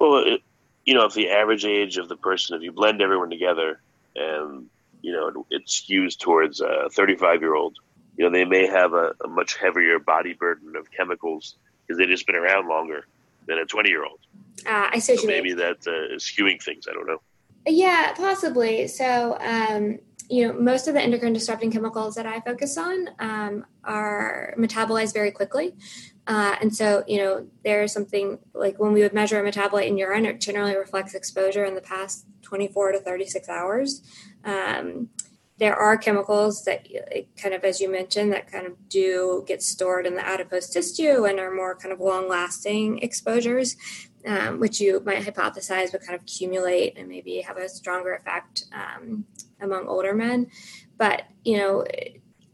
Well, 0.00 0.16
it, 0.16 0.42
you 0.84 0.94
know, 0.94 1.04
if 1.04 1.14
the 1.14 1.30
average 1.30 1.64
age 1.64 1.96
of 1.96 2.08
the 2.08 2.16
person, 2.16 2.56
if 2.56 2.62
you 2.62 2.72
blend 2.72 3.00
everyone 3.00 3.30
together, 3.30 3.80
and 4.16 4.66
you 5.02 5.12
know, 5.12 5.46
it 5.50 5.66
skews 5.66 6.18
towards 6.18 6.60
a 6.60 6.88
35 6.92 7.40
year 7.40 7.54
old, 7.54 7.76
you 8.16 8.24
know, 8.24 8.30
they 8.30 8.44
may 8.44 8.66
have 8.66 8.92
a, 8.92 9.14
a 9.24 9.28
much 9.28 9.56
heavier 9.56 9.98
body 9.98 10.32
burden 10.34 10.76
of 10.76 10.90
chemicals 10.90 11.56
because 11.86 11.98
they've 11.98 12.08
just 12.08 12.26
been 12.26 12.36
around 12.36 12.68
longer 12.68 13.06
than 13.46 13.58
a 13.58 13.64
20 13.64 13.88
year 13.88 14.04
old. 14.04 14.20
Uh, 14.66 14.90
I 14.92 14.98
see. 14.98 15.16
So 15.16 15.26
maybe 15.26 15.54
that 15.54 15.78
uh, 15.86 16.14
is 16.14 16.22
skewing 16.22 16.62
things. 16.62 16.86
I 16.88 16.94
don't 16.94 17.06
know. 17.06 17.20
Yeah, 17.66 18.12
possibly. 18.14 18.88
So, 18.88 19.36
um, 19.40 19.98
you 20.32 20.48
know, 20.48 20.54
most 20.54 20.88
of 20.88 20.94
the 20.94 21.00
endocrine 21.02 21.34
disrupting 21.34 21.70
chemicals 21.70 22.14
that 22.14 22.24
I 22.24 22.40
focus 22.40 22.78
on 22.78 23.10
um, 23.18 23.66
are 23.84 24.54
metabolized 24.58 25.12
very 25.12 25.30
quickly. 25.30 25.74
Uh, 26.26 26.56
and 26.58 26.74
so, 26.74 27.04
you 27.06 27.18
know, 27.18 27.46
there's 27.64 27.92
something 27.92 28.38
like 28.54 28.78
when 28.78 28.94
we 28.94 29.02
would 29.02 29.12
measure 29.12 29.44
a 29.44 29.52
metabolite 29.52 29.88
in 29.88 29.98
urine, 29.98 30.24
it 30.24 30.40
generally 30.40 30.74
reflects 30.74 31.12
exposure 31.12 31.66
in 31.66 31.74
the 31.74 31.82
past 31.82 32.24
24 32.40 32.92
to 32.92 33.00
36 33.00 33.46
hours. 33.50 34.00
Um, 34.42 35.10
there 35.58 35.76
are 35.76 35.98
chemicals 35.98 36.64
that, 36.64 36.88
kind 37.36 37.54
of 37.54 37.62
as 37.62 37.82
you 37.82 37.92
mentioned, 37.92 38.32
that 38.32 38.50
kind 38.50 38.66
of 38.66 38.88
do 38.88 39.44
get 39.46 39.62
stored 39.62 40.06
in 40.06 40.14
the 40.14 40.26
adipose 40.26 40.70
tissue 40.70 41.26
and 41.26 41.38
are 41.38 41.54
more 41.54 41.76
kind 41.76 41.92
of 41.92 42.00
long 42.00 42.26
lasting 42.26 43.00
exposures 43.00 43.76
um, 44.26 44.60
which 44.60 44.80
you 44.80 45.00
might 45.04 45.24
hypothesize 45.24 45.92
would 45.92 46.02
kind 46.02 46.14
of 46.14 46.22
accumulate 46.22 46.96
and 46.96 47.08
maybe 47.08 47.40
have 47.40 47.56
a 47.56 47.68
stronger 47.68 48.14
effect 48.14 48.64
um, 48.72 49.24
among 49.60 49.86
older 49.86 50.14
men. 50.14 50.50
But, 50.96 51.24
you 51.44 51.58
know, 51.58 51.84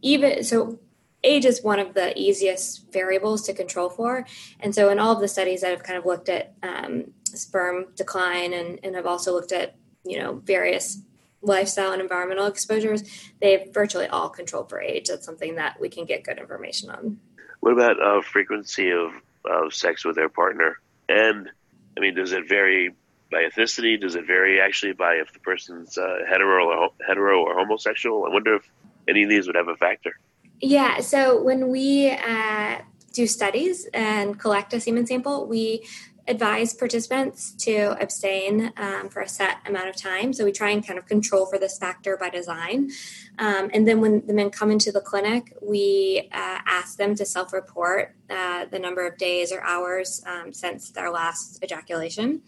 even 0.03 0.45
so, 0.45 0.79
age 1.25 1.45
is 1.45 1.63
one 1.63 1.79
of 1.79 1.95
the 1.95 2.19
easiest 2.19 2.93
variables 2.93 3.43
to 3.43 3.53
control 3.53 3.91
for. 3.91 4.27
And 4.61 4.75
so, 4.75 4.91
in 4.91 4.99
all 4.99 5.13
of 5.13 5.21
the 5.21 5.29
studies 5.29 5.61
that 5.61 5.71
have 5.71 5.83
kind 5.83 5.99
of 5.99 6.07
looked 6.07 6.29
at 6.29 6.55
um, 6.63 7.13
sperm 7.25 7.87
decline 7.95 8.53
and, 8.53 8.79
and 8.83 8.95
have 8.95 9.07
also 9.07 9.33
looked 9.33 9.53
at, 9.53 9.77
you 10.05 10.19
know, 10.19 10.37
various 10.45 11.03
lifestyle 11.43 11.93
and 11.93 12.03
environmental 12.03 12.47
exposures, 12.47 13.03
they've 13.41 13.73
virtually 13.73 14.07
all 14.07 14.29
controlled 14.29 14.69
for 14.69 14.81
age. 14.81 15.09
That's 15.09 15.27
something 15.27 15.57
that 15.57 15.81
we 15.81 15.89
can 15.89 16.05
get 16.05 16.25
good 16.25 16.39
information 16.39 16.91
on. 16.91 17.19
What 17.61 17.73
about 17.73 18.01
uh, 18.01 18.23
frequency 18.23 18.91
of, 18.91 19.11
of 19.45 19.75
sex 19.75 20.05
with 20.05 20.17
their 20.17 20.29
partner? 20.29 20.79
And 21.09 21.51
I 21.99 22.01
mean, 22.01 22.15
does 22.15 22.33
it 22.33 22.49
vary 22.49 22.95
by 23.31 23.43
ethnicity? 23.43 24.01
Does 24.01 24.15
it 24.15 24.27
vary 24.27 24.61
actually 24.61 24.93
by 24.93 25.15
if 25.15 25.33
the 25.33 25.41
person's 25.41 25.99
uh, 25.99 26.19
hetero 26.29 26.67
or 26.67 26.91
hetero 27.07 27.43
or 27.43 27.55
homosexual? 27.55 28.25
I 28.25 28.29
wonder 28.29 28.55
if 28.55 28.71
any 29.09 29.25
of 29.25 29.29
these 29.29 29.49
would 29.49 29.57
have 29.57 29.69
a 29.69 29.77
factor. 29.77 30.19
Yeah. 30.61 31.01
So 31.01 31.43
when 31.43 31.69
we 31.69 32.11
uh, 32.11 32.79
do 33.13 33.27
studies 33.27 33.89
and 33.93 34.39
collect 34.39 34.73
a 34.73 34.81
semen 34.81 35.07
sample, 35.07 35.47
we 35.47 35.85
advise 36.29 36.75
participants 36.75 37.53
to 37.53 37.97
abstain 38.01 38.73
um, 38.77 39.09
for 39.09 39.21
a 39.23 39.29
set 39.29 39.57
amount 39.67 39.89
of 39.89 39.97
time. 39.97 40.33
So 40.33 40.45
we 40.45 40.53
try 40.53 40.71
and 40.71 40.87
kind 40.87 40.99
of 40.99 41.07
control 41.07 41.47
for 41.47 41.59
this 41.59 41.79
factor 41.79 42.17
by 42.17 42.29
design. 42.31 42.91
Um, 43.39 43.71
and 43.73 43.89
then 43.89 44.01
when 44.01 44.27
the 44.27 44.35
men 44.35 44.51
come 44.51 44.71
into 44.71 44.93
the 44.93 45.01
clinic, 45.01 45.57
we 45.63 46.29
uh, 46.33 46.59
ask 46.67 46.99
them 46.99 47.15
to 47.17 47.25
self 47.25 47.53
report 47.53 48.15
uh, 48.29 48.67
the 48.67 48.79
number 48.79 49.07
of 49.07 49.17
days 49.17 49.53
or 49.53 49.63
hours 49.63 50.23
um, 50.27 50.53
since 50.53 50.91
their 50.91 51.11
last 51.11 51.63
ejaculation. 51.65 52.43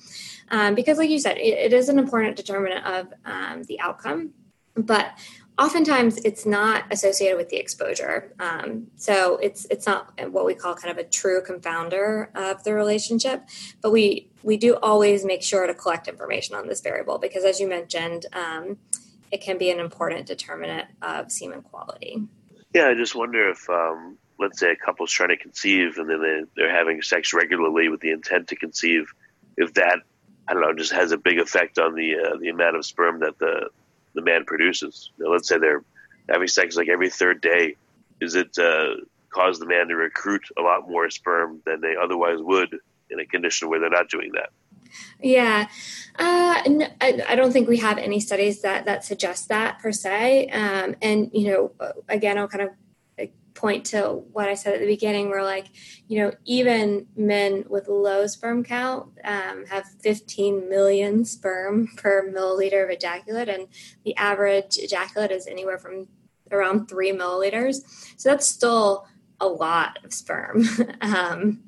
Um, 0.51 0.75
because, 0.75 0.99
like 0.99 1.11
you 1.11 1.19
said, 1.19 1.39
it, 1.39 1.59
it 1.59 1.73
is 1.73 1.89
an 1.89 1.99
important 1.99 2.37
determinant 2.37 2.85
of 2.87 3.07
um, 3.25 3.63
the 3.65 3.81
outcome. 3.81 4.35
But 4.75 5.19
oftentimes 5.61 6.17
it's 6.25 6.47
not 6.47 6.85
associated 6.90 7.37
with 7.37 7.50
the 7.50 7.57
exposure. 7.57 8.33
Um, 8.40 8.87
so 8.97 9.37
it's 9.37 9.67
it's 9.71 9.87
not 9.87 10.19
what 10.31 10.47
we 10.47 10.55
call 10.55 10.75
kind 10.75 10.90
of 10.90 10.99
a 10.99 11.09
true 11.09 11.43
confounder 11.43 12.29
of 12.35 12.64
the 12.64 12.75
relationship 12.75 13.45
but 13.83 13.90
we 13.90 14.31
we 14.43 14.57
do 14.57 14.76
always 14.76 15.25
make 15.25 15.43
sure 15.43 15.67
to 15.67 15.75
collect 15.75 16.09
information 16.09 16.55
on 16.55 16.67
this 16.67 16.81
variable 16.81 17.19
because 17.19 17.45
as 17.45 17.61
you 17.61 17.69
mentioned 17.69 18.26
um, 18.33 18.79
it 19.31 19.40
can 19.40 19.59
be 19.59 19.71
an 19.71 19.79
important 19.79 20.26
determinant 20.26 20.88
of 21.02 21.31
semen 21.31 21.62
quality. 21.62 22.23
Yeah 22.75 22.88
i 22.88 22.95
just 22.95 23.14
wonder 23.14 23.50
if 23.50 23.69
um, 23.69 24.17
let's 24.38 24.59
say 24.59 24.73
a 24.73 24.76
couple's 24.76 25.12
trying 25.12 25.31
to 25.31 25.37
conceive 25.37 25.99
and 25.99 26.09
then 26.09 26.23
they, 26.23 26.43
they're 26.57 26.75
having 26.75 27.02
sex 27.02 27.35
regularly 27.35 27.88
with 27.88 28.00
the 28.00 28.11
intent 28.11 28.49
to 28.49 28.57
conceive 28.57 29.12
if 29.57 29.75
that 29.75 29.99
I 30.49 30.55
don't 30.55 30.62
know, 30.62 30.75
just 30.75 30.93
has 30.93 31.12
a 31.12 31.17
big 31.19 31.38
effect 31.38 31.79
on 31.79 31.95
the 31.95 32.17
uh, 32.17 32.37
the 32.40 32.49
amount 32.49 32.75
of 32.75 32.85
sperm 32.85 33.21
that 33.21 33.38
the 33.38 33.69
the 34.14 34.23
man 34.23 34.45
produces. 34.45 35.11
Now, 35.19 35.31
let's 35.31 35.49
say 35.49 35.59
they're 35.59 35.85
having 36.29 36.49
sex 36.49 36.76
like 36.76 36.88
every 36.88 37.11
third 37.11 37.40
day. 37.40 37.76
Is 38.21 38.35
it 38.35 38.59
uh, 38.59 38.97
cause 39.31 39.59
the 39.59 39.67
man 39.67 39.88
to 39.88 39.97
recruit 39.97 40.43
a 40.59 40.62
lot 40.62 40.88
more 40.88 41.09
sperm 41.11 41.62
than 41.64 41.81
they 41.81 41.95
otherwise 42.00 42.38
would 42.40 42.79
in 43.11 43.21
a 43.21 43.26
condition 43.26 43.69
where 43.69 43.81
they're 43.81 43.90
not 43.90 44.09
doing 44.09 44.33
that? 44.33 44.50
Yeah, 45.21 45.69
uh, 46.19 46.62
no, 46.67 46.87
I, 47.00 47.23
I, 47.29 47.37
don't 47.37 47.52
think 47.52 47.69
we 47.69 47.76
have 47.76 47.97
any 47.97 48.19
studies 48.19 48.62
that 48.62 48.87
that 48.87 49.05
suggest 49.05 49.49
that 49.49 49.79
per 49.79 49.93
se. 49.93 50.49
Um, 50.49 50.97
and 51.00 51.31
you 51.33 51.49
know, 51.49 51.93
again, 52.09 52.38
I'll 52.38 52.49
kind 52.49 52.64
of 52.64 52.71
point 53.61 53.85
to 53.87 54.23
what 54.33 54.49
I 54.49 54.55
said 54.55 54.75
at 54.75 54.81
the 54.81 54.87
beginning, 54.87 55.29
where 55.29 55.45
like, 55.45 55.67
you 56.09 56.19
know, 56.19 56.33
even 56.47 57.07
men 57.14 57.64
with 57.69 57.88
low 57.88 58.26
sperm 58.26 58.64
count 58.64 59.09
um, 59.23 59.67
have 59.67 59.85
15 60.00 60.69
million 60.69 61.25
sperm 61.25 61.88
per 61.97 62.31
milliliter 62.33 62.83
of 62.83 62.90
ejaculate, 62.90 63.49
and 63.49 63.69
the 64.05 64.17
average 64.17 64.79
ejaculate 64.79 65.31
is 65.31 65.47
anywhere 65.47 65.79
from 65.79 66.09
around 66.50 66.88
three 66.88 67.12
milliliters. 67.12 67.83
So 68.17 68.31
that's 68.31 68.47
still 68.47 69.07
a 69.40 69.47
lot 69.47 69.99
of 70.05 70.12
sperm, 70.12 70.64
um, 71.02 71.62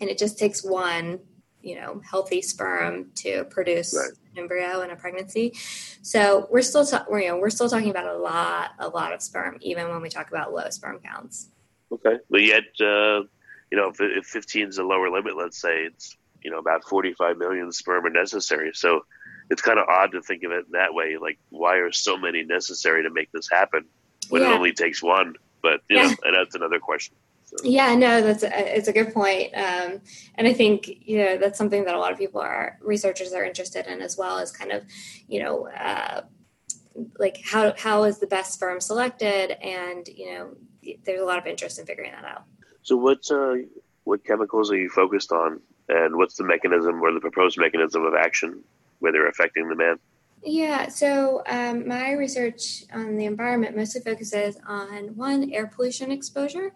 and 0.00 0.10
it 0.10 0.18
just 0.18 0.38
takes 0.38 0.64
one 0.64 1.20
you 1.66 1.74
know 1.74 2.00
healthy 2.08 2.40
sperm 2.40 3.10
to 3.16 3.44
produce 3.44 3.92
right. 3.92 4.10
an 4.32 4.42
embryo 4.42 4.82
in 4.82 4.90
a 4.90 4.96
pregnancy. 4.96 5.52
So 6.00 6.46
we're 6.50 6.62
still 6.62 6.86
ta- 6.86 7.04
we're, 7.10 7.20
you 7.20 7.28
know 7.28 7.38
we're 7.38 7.50
still 7.50 7.68
talking 7.68 7.90
about 7.90 8.06
a 8.06 8.16
lot 8.16 8.70
a 8.78 8.88
lot 8.88 9.12
of 9.12 9.20
sperm 9.20 9.58
even 9.60 9.88
when 9.88 10.00
we 10.00 10.08
talk 10.08 10.28
about 10.28 10.54
low 10.54 10.70
sperm 10.70 11.00
counts. 11.00 11.48
Okay, 11.90 12.18
but 12.30 12.44
yet 12.44 12.64
uh, 12.80 13.26
you 13.70 13.76
know 13.76 13.88
if, 13.88 14.00
if 14.00 14.26
15 14.26 14.68
is 14.68 14.78
a 14.78 14.84
lower 14.84 15.10
limit, 15.10 15.36
let's 15.36 15.60
say 15.60 15.84
it's 15.86 16.16
you 16.40 16.52
know 16.52 16.58
about 16.58 16.84
45 16.84 17.36
million 17.36 17.72
sperm 17.72 18.06
are 18.06 18.10
necessary. 18.10 18.70
So 18.72 19.04
it's 19.50 19.62
kind 19.62 19.80
of 19.80 19.88
odd 19.88 20.12
to 20.12 20.22
think 20.22 20.44
of 20.44 20.52
it 20.52 20.70
that 20.70 20.94
way. 20.94 21.16
Like 21.20 21.38
why 21.50 21.78
are 21.78 21.90
so 21.90 22.16
many 22.16 22.44
necessary 22.44 23.02
to 23.02 23.10
make 23.10 23.32
this 23.32 23.50
happen 23.50 23.86
when 24.28 24.42
yeah. 24.42 24.52
it 24.52 24.54
only 24.54 24.72
takes 24.72 25.02
one? 25.02 25.34
But 25.62 25.80
you 25.90 25.96
yeah. 25.96 26.06
know, 26.06 26.14
and 26.22 26.36
that's 26.36 26.54
another 26.54 26.78
question. 26.78 27.16
So. 27.46 27.56
Yeah, 27.62 27.94
no, 27.94 28.20
that's 28.22 28.42
a, 28.42 28.76
it's 28.76 28.88
a 28.88 28.92
good 28.92 29.14
point. 29.14 29.54
Um, 29.54 30.00
and 30.34 30.48
I 30.48 30.52
think 30.52 30.88
you 31.00 31.18
know 31.18 31.36
that's 31.38 31.56
something 31.56 31.84
that 31.84 31.94
a 31.94 31.98
lot 31.98 32.12
of 32.12 32.18
people 32.18 32.40
are 32.40 32.76
researchers 32.80 33.32
are 33.32 33.44
interested 33.44 33.86
in 33.86 34.02
as 34.02 34.18
well 34.18 34.38
as 34.38 34.50
kind 34.50 34.72
of 34.72 34.82
you 35.28 35.42
know 35.42 35.68
uh, 35.68 36.22
like 37.18 37.40
how 37.44 37.72
how 37.76 38.04
is 38.04 38.18
the 38.18 38.26
best 38.26 38.52
sperm 38.52 38.80
selected, 38.80 39.52
and 39.64 40.08
you 40.08 40.32
know 40.32 40.56
there's 41.04 41.20
a 41.20 41.24
lot 41.24 41.38
of 41.38 41.46
interest 41.46 41.78
in 41.78 41.86
figuring 41.86 42.12
that 42.12 42.24
out. 42.24 42.44
So 42.82 42.96
what 42.96 43.30
uh, 43.30 43.54
what 44.04 44.24
chemicals 44.24 44.72
are 44.72 44.76
you 44.76 44.90
focused 44.90 45.30
on, 45.30 45.60
and 45.88 46.16
what's 46.16 46.36
the 46.36 46.44
mechanism 46.44 47.00
or 47.00 47.12
the 47.12 47.20
proposed 47.20 47.58
mechanism 47.58 48.04
of 48.04 48.14
action 48.14 48.64
where 48.98 49.12
they're 49.12 49.28
affecting 49.28 49.68
the 49.68 49.76
man? 49.76 49.98
Yeah, 50.48 50.86
so 50.90 51.42
um, 51.48 51.88
my 51.88 52.12
research 52.12 52.84
on 52.94 53.16
the 53.16 53.24
environment 53.24 53.76
mostly 53.76 54.00
focuses 54.00 54.56
on 54.64 55.16
one, 55.16 55.52
air 55.52 55.66
pollution 55.66 56.12
exposure, 56.12 56.72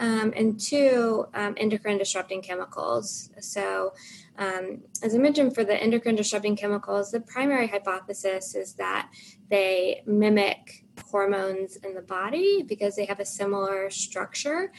um, 0.00 0.32
and 0.34 0.58
two, 0.58 1.24
um, 1.32 1.54
endocrine 1.56 1.96
disrupting 1.96 2.42
chemicals. 2.42 3.30
So, 3.38 3.92
um, 4.36 4.82
as 5.04 5.14
I 5.14 5.18
mentioned, 5.18 5.54
for 5.54 5.62
the 5.62 5.80
endocrine 5.80 6.16
disrupting 6.16 6.56
chemicals, 6.56 7.12
the 7.12 7.20
primary 7.20 7.68
hypothesis 7.68 8.56
is 8.56 8.74
that 8.74 9.08
they 9.48 10.02
mimic 10.06 10.84
hormones 11.06 11.76
in 11.76 11.94
the 11.94 12.02
body 12.02 12.64
because 12.66 12.96
they 12.96 13.04
have 13.04 13.20
a 13.20 13.24
similar 13.24 13.90
structure. 13.90 14.72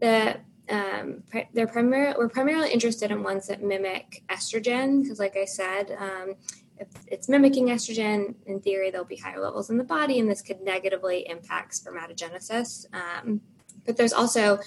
The 0.00 0.36
um, 0.68 1.24
they're 1.52 1.68
we're 1.74 2.28
primarily 2.28 2.72
interested 2.72 3.10
in 3.10 3.24
ones 3.24 3.48
that 3.48 3.60
mimic 3.60 4.22
estrogen 4.28 5.02
because, 5.02 5.18
like 5.18 5.36
I 5.36 5.44
said, 5.44 5.96
um, 5.98 6.36
if 6.80 6.88
it's 7.06 7.28
mimicking 7.28 7.66
estrogen, 7.66 8.34
in 8.46 8.60
theory, 8.60 8.90
there'll 8.90 9.06
be 9.06 9.16
higher 9.16 9.40
levels 9.40 9.70
in 9.70 9.76
the 9.76 9.84
body, 9.84 10.18
and 10.18 10.28
this 10.28 10.42
could 10.42 10.60
negatively 10.62 11.18
impact 11.28 11.68
spermatogenesis. 11.78 12.86
Um, 12.92 13.40
But 13.86 13.96
there's 13.96 14.12
also 14.12 14.58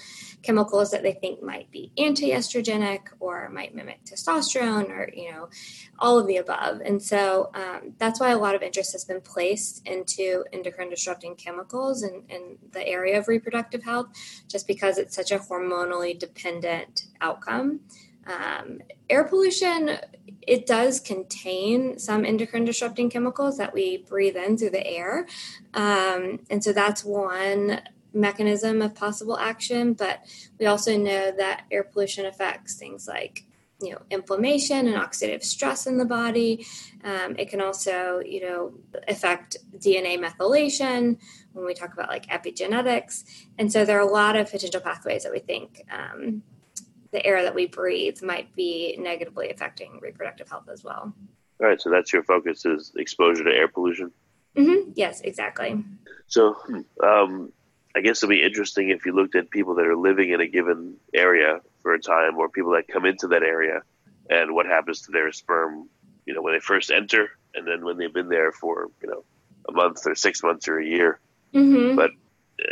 chemicals 0.42 0.90
that 0.90 1.02
they 1.02 1.14
think 1.22 1.36
might 1.42 1.70
be 1.70 1.92
anti-estrogenic 1.96 3.02
or 3.20 3.48
might 3.48 3.72
mimic 3.74 4.00
testosterone 4.04 4.88
or 4.90 5.08
you 5.14 5.30
know 5.30 5.48
all 5.98 6.18
of 6.18 6.26
the 6.26 6.38
above. 6.38 6.80
And 6.88 6.98
so 7.00 7.50
um, 7.54 7.94
that's 8.02 8.18
why 8.20 8.30
a 8.32 8.38
lot 8.38 8.54
of 8.56 8.62
interest 8.62 8.92
has 8.92 9.04
been 9.04 9.22
placed 9.34 9.86
into 9.86 10.44
endocrine 10.52 10.90
disrupting 10.90 11.36
chemicals 11.36 12.02
in, 12.02 12.14
in 12.28 12.42
the 12.72 12.84
area 12.96 13.16
of 13.18 13.28
reproductive 13.28 13.82
health 13.90 14.08
just 14.48 14.66
because 14.66 14.98
it's 14.98 15.16
such 15.20 15.32
a 15.32 15.38
hormonally 15.38 16.18
dependent 16.26 16.94
outcome 17.20 17.80
um, 18.26 18.80
air 19.08 19.24
pollution 19.24 19.98
it 20.46 20.66
does 20.66 21.00
contain 21.00 21.98
some 21.98 22.24
endocrine 22.24 22.64
disrupting 22.64 23.08
chemicals 23.08 23.56
that 23.56 23.72
we 23.72 23.98
breathe 24.08 24.36
in 24.36 24.56
through 24.56 24.70
the 24.70 24.86
air 24.86 25.26
um, 25.72 26.40
and 26.50 26.62
so 26.62 26.72
that's 26.72 27.04
one 27.04 27.80
mechanism 28.14 28.80
of 28.80 28.94
possible 28.94 29.36
action, 29.36 29.92
but 29.92 30.20
we 30.58 30.66
also 30.66 30.96
know 30.96 31.32
that 31.32 31.64
air 31.70 31.82
pollution 31.82 32.24
affects 32.24 32.74
things 32.74 33.08
like 33.08 33.44
you 33.82 33.90
know 33.90 34.00
inflammation 34.08 34.86
and 34.86 34.96
oxidative 34.96 35.42
stress 35.42 35.86
in 35.86 35.98
the 35.98 36.04
body. 36.04 36.64
Um, 37.02 37.34
it 37.36 37.50
can 37.50 37.60
also 37.60 38.20
you 38.24 38.40
know 38.40 38.74
affect 39.08 39.56
DNA 39.76 40.18
methylation 40.18 41.18
when 41.52 41.66
we 41.66 41.74
talk 41.74 41.92
about 41.92 42.08
like 42.08 42.26
epigenetics, 42.26 43.24
and 43.58 43.70
so 43.70 43.84
there 43.84 43.98
are 43.98 44.08
a 44.08 44.10
lot 44.10 44.36
of 44.36 44.50
potential 44.50 44.80
pathways 44.80 45.24
that 45.24 45.32
we 45.32 45.40
think. 45.40 45.84
Um, 45.90 46.42
the 47.14 47.24
air 47.24 47.44
that 47.44 47.54
we 47.54 47.66
breathe 47.66 48.20
might 48.22 48.54
be 48.56 48.96
negatively 48.98 49.48
affecting 49.48 50.00
reproductive 50.02 50.48
health 50.48 50.68
as 50.70 50.82
well. 50.82 51.14
All 51.60 51.66
right, 51.68 51.80
so 51.80 51.88
that's 51.88 52.12
your 52.12 52.24
focus 52.24 52.66
is 52.66 52.92
exposure 52.96 53.44
to 53.44 53.50
air 53.50 53.68
pollution. 53.68 54.10
Mm-hmm. 54.56 54.90
Yes, 54.96 55.20
exactly. 55.20 55.82
So, 56.26 56.56
um, 57.02 57.52
I 57.94 58.00
guess 58.00 58.18
it'd 58.18 58.30
be 58.30 58.42
interesting 58.42 58.90
if 58.90 59.06
you 59.06 59.14
looked 59.14 59.36
at 59.36 59.48
people 59.50 59.76
that 59.76 59.86
are 59.86 59.96
living 59.96 60.30
in 60.30 60.40
a 60.40 60.48
given 60.48 60.96
area 61.14 61.60
for 61.82 61.94
a 61.94 62.00
time, 62.00 62.36
or 62.36 62.48
people 62.48 62.72
that 62.72 62.88
come 62.88 63.04
into 63.04 63.28
that 63.28 63.44
area, 63.44 63.82
and 64.28 64.52
what 64.52 64.66
happens 64.66 65.02
to 65.02 65.12
their 65.12 65.30
sperm, 65.30 65.88
you 66.26 66.34
know, 66.34 66.42
when 66.42 66.54
they 66.54 66.60
first 66.60 66.90
enter, 66.90 67.30
and 67.54 67.64
then 67.64 67.84
when 67.84 67.96
they've 67.96 68.12
been 68.12 68.28
there 68.28 68.50
for 68.50 68.88
you 69.00 69.08
know 69.08 69.24
a 69.68 69.72
month 69.72 70.04
or 70.04 70.16
six 70.16 70.42
months 70.42 70.66
or 70.66 70.80
a 70.80 70.84
year. 70.84 71.20
Mm-hmm. 71.54 71.94
But 71.94 72.10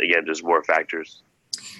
again, 0.03 0.25
just 0.25 0.43
more 0.43 0.63
factors. 0.65 1.23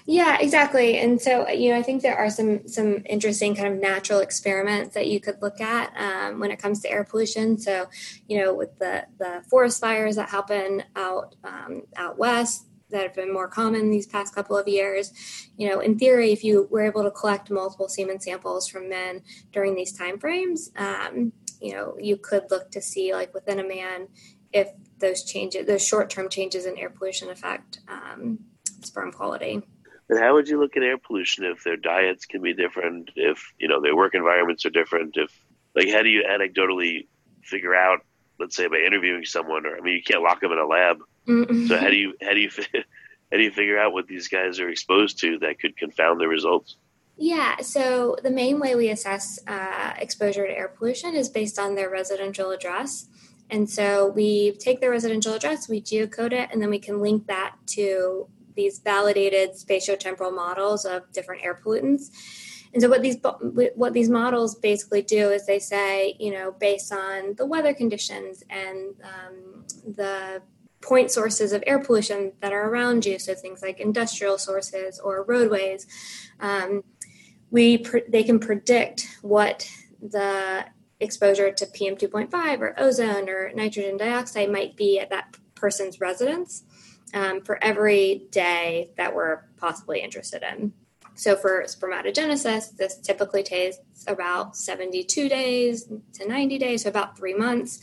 Yeah, 0.05 0.37
exactly. 0.39 0.97
And 0.97 1.21
so, 1.21 1.47
you 1.49 1.69
know, 1.69 1.77
I 1.77 1.81
think 1.81 2.01
there 2.01 2.17
are 2.17 2.29
some 2.29 2.67
some 2.67 3.03
interesting 3.05 3.55
kind 3.55 3.73
of 3.73 3.79
natural 3.79 4.19
experiments 4.19 4.93
that 4.95 5.07
you 5.07 5.19
could 5.19 5.41
look 5.41 5.61
at 5.61 5.93
um, 5.97 6.39
when 6.39 6.51
it 6.51 6.59
comes 6.59 6.81
to 6.81 6.91
air 6.91 7.03
pollution. 7.03 7.57
So, 7.57 7.87
you 8.27 8.39
know, 8.39 8.53
with 8.53 8.77
the 8.79 9.05
the 9.17 9.43
forest 9.49 9.79
fires 9.79 10.15
that 10.17 10.29
happen 10.29 10.83
out 10.95 11.35
um, 11.43 11.83
out 11.95 12.17
west, 12.17 12.67
that 12.89 13.03
have 13.03 13.13
been 13.13 13.33
more 13.33 13.47
common 13.47 13.89
these 13.89 14.07
past 14.07 14.33
couple 14.35 14.57
of 14.57 14.67
years. 14.67 15.11
You 15.57 15.69
know, 15.69 15.79
in 15.79 15.97
theory, 15.97 16.31
if 16.31 16.43
you 16.43 16.67
were 16.69 16.81
able 16.81 17.03
to 17.03 17.11
collect 17.11 17.49
multiple 17.49 17.89
semen 17.89 18.19
samples 18.19 18.67
from 18.67 18.89
men 18.89 19.21
during 19.51 19.75
these 19.75 19.91
time 19.91 20.19
frames, 20.19 20.71
um, 20.77 21.33
you 21.61 21.73
know, 21.73 21.95
you 21.99 22.17
could 22.17 22.51
look 22.51 22.71
to 22.71 22.81
see 22.81 23.13
like 23.13 23.33
within 23.33 23.59
a 23.59 23.67
man 23.67 24.07
if 24.51 24.69
those 24.99 25.23
changes, 25.23 25.65
those 25.65 25.85
short-term 25.85 26.29
changes 26.29 26.65
in 26.65 26.77
air 26.77 26.89
pollution 26.89 27.29
affect 27.29 27.79
um, 27.87 28.39
sperm 28.85 29.11
quality. 29.11 29.61
And 30.09 30.19
how 30.19 30.33
would 30.33 30.47
you 30.47 30.59
look 30.59 30.75
at 30.75 30.83
air 30.83 30.97
pollution 30.97 31.45
if 31.45 31.63
their 31.63 31.77
diets 31.77 32.25
can 32.25 32.41
be 32.41 32.53
different, 32.53 33.11
if 33.15 33.53
you 33.57 33.67
know 33.67 33.81
their 33.81 33.95
work 33.95 34.15
environments 34.15 34.65
are 34.65 34.69
different, 34.69 35.15
if 35.17 35.31
like 35.75 35.89
how 35.89 36.01
do 36.01 36.09
you 36.09 36.23
anecdotally 36.29 37.07
figure 37.41 37.73
out, 37.73 37.99
let's 38.39 38.55
say 38.55 38.67
by 38.67 38.77
interviewing 38.85 39.25
someone, 39.25 39.65
or 39.65 39.77
I 39.77 39.81
mean 39.81 39.95
you 39.95 40.03
can't 40.03 40.21
lock 40.21 40.41
them 40.41 40.51
in 40.51 40.57
a 40.57 40.65
lab, 40.65 40.99
Mm-hmm. 41.27 41.67
So 41.67 41.77
how 41.77 41.89
do 41.89 41.95
you 41.95 42.13
how 42.21 42.33
do 42.33 42.39
you 42.39 42.49
how 43.31 43.37
do 43.37 43.43
you 43.43 43.51
figure 43.51 43.79
out 43.79 43.93
what 43.93 44.07
these 44.07 44.27
guys 44.27 44.59
are 44.59 44.69
exposed 44.69 45.19
to 45.19 45.39
that 45.39 45.59
could 45.59 45.77
confound 45.77 46.19
the 46.19 46.27
results? 46.27 46.77
Yeah, 47.15 47.57
so 47.61 48.17
the 48.23 48.31
main 48.31 48.59
way 48.59 48.73
we 48.75 48.89
assess 48.89 49.39
uh, 49.47 49.93
exposure 49.99 50.47
to 50.47 50.51
air 50.51 50.67
pollution 50.67 51.13
is 51.13 51.29
based 51.29 51.59
on 51.59 51.75
their 51.75 51.89
residential 51.89 52.49
address. 52.49 53.07
And 53.51 53.69
so 53.69 54.07
we 54.07 54.53
take 54.53 54.81
their 54.81 54.89
residential 54.89 55.35
address, 55.35 55.69
we 55.69 55.79
geocode 55.79 56.31
it, 56.31 56.49
and 56.51 56.59
then 56.59 56.71
we 56.71 56.79
can 56.79 57.01
link 57.01 57.27
that 57.27 57.55
to 57.67 58.27
these 58.55 58.79
validated 58.79 59.51
spatiotemporal 59.51 60.33
models 60.33 60.85
of 60.85 61.11
different 61.11 61.43
air 61.43 61.59
pollutants. 61.63 62.09
And 62.73 62.81
so 62.81 62.89
what 62.89 63.03
these 63.03 63.17
what 63.75 63.93
these 63.93 64.09
models 64.09 64.55
basically 64.55 65.03
do 65.03 65.29
is 65.29 65.45
they 65.45 65.59
say, 65.59 66.15
you 66.19 66.31
know, 66.31 66.51
based 66.51 66.91
on 66.91 67.35
the 67.35 67.45
weather 67.45 67.73
conditions 67.73 68.43
and 68.49 68.95
um, 69.03 69.65
the 69.85 70.41
point 70.81 71.11
sources 71.11 71.53
of 71.53 71.63
air 71.67 71.79
pollution 71.79 72.33
that 72.41 72.51
are 72.51 72.69
around 72.69 73.05
you, 73.05 73.19
so 73.19 73.35
things 73.35 73.61
like 73.61 73.79
industrial 73.79 74.37
sources 74.37 74.99
or 74.99 75.23
roadways, 75.23 75.87
um, 76.39 76.83
we 77.51 77.77
pre- 77.77 78.03
they 78.09 78.23
can 78.23 78.39
predict 78.39 79.07
what 79.21 79.69
the 80.01 80.65
exposure 80.99 81.51
to 81.51 81.65
PM 81.67 81.95
2.5 81.95 82.59
or 82.59 82.73
ozone 82.77 83.29
or 83.29 83.51
nitrogen 83.53 83.97
dioxide 83.97 84.51
might 84.51 84.75
be 84.75 84.99
at 84.99 85.09
that 85.09 85.37
person's 85.53 86.01
residence 86.01 86.63
um, 87.13 87.41
for 87.41 87.63
every 87.63 88.27
day 88.31 88.91
that 88.97 89.13
we're 89.13 89.41
possibly 89.57 90.01
interested 90.01 90.43
in. 90.43 90.73
So 91.15 91.35
for 91.35 91.63
spermatogenesis, 91.63 92.75
this 92.75 92.97
typically 92.97 93.43
takes 93.43 93.77
about 94.07 94.57
72 94.57 95.29
days 95.29 95.87
to 96.13 96.27
90 96.27 96.57
days, 96.57 96.83
so 96.83 96.89
about 96.89 97.17
three 97.17 97.35
months. 97.35 97.79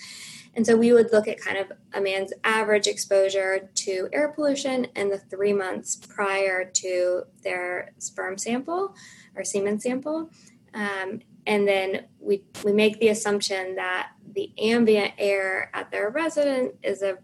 And 0.55 0.67
so 0.67 0.77
we 0.77 0.93
would 0.93 1.13
look 1.13 1.29
at 1.29 1.41
kind 1.41 1.57
of 1.57 1.71
a 1.95 2.01
man's 2.01 2.33
average 2.43 2.89
exposure 2.89 3.71
to 3.73 4.09
air 4.13 4.33
pollution 4.33 4.87
in 4.97 5.09
the 5.09 5.19
three 5.19 5.53
months 5.53 5.95
prior 5.95 6.65
to 6.65 7.23
their 7.45 7.93
sperm 7.99 8.37
sample 8.37 8.97
or 9.37 9.45
semen 9.45 9.79
sample. 9.79 10.31
Um, 10.75 11.21
and 11.47 11.67
then 11.67 12.07
we, 12.19 12.43
we 12.65 12.73
make 12.73 12.99
the 12.99 13.09
assumption 13.09 13.77
that 13.77 14.11
the 14.35 14.53
ambient 14.59 15.15
air 15.19 15.71
at 15.73 15.91
their 15.91 16.11
residence 16.11 16.75
is 16.83 17.03
a 17.03 17.19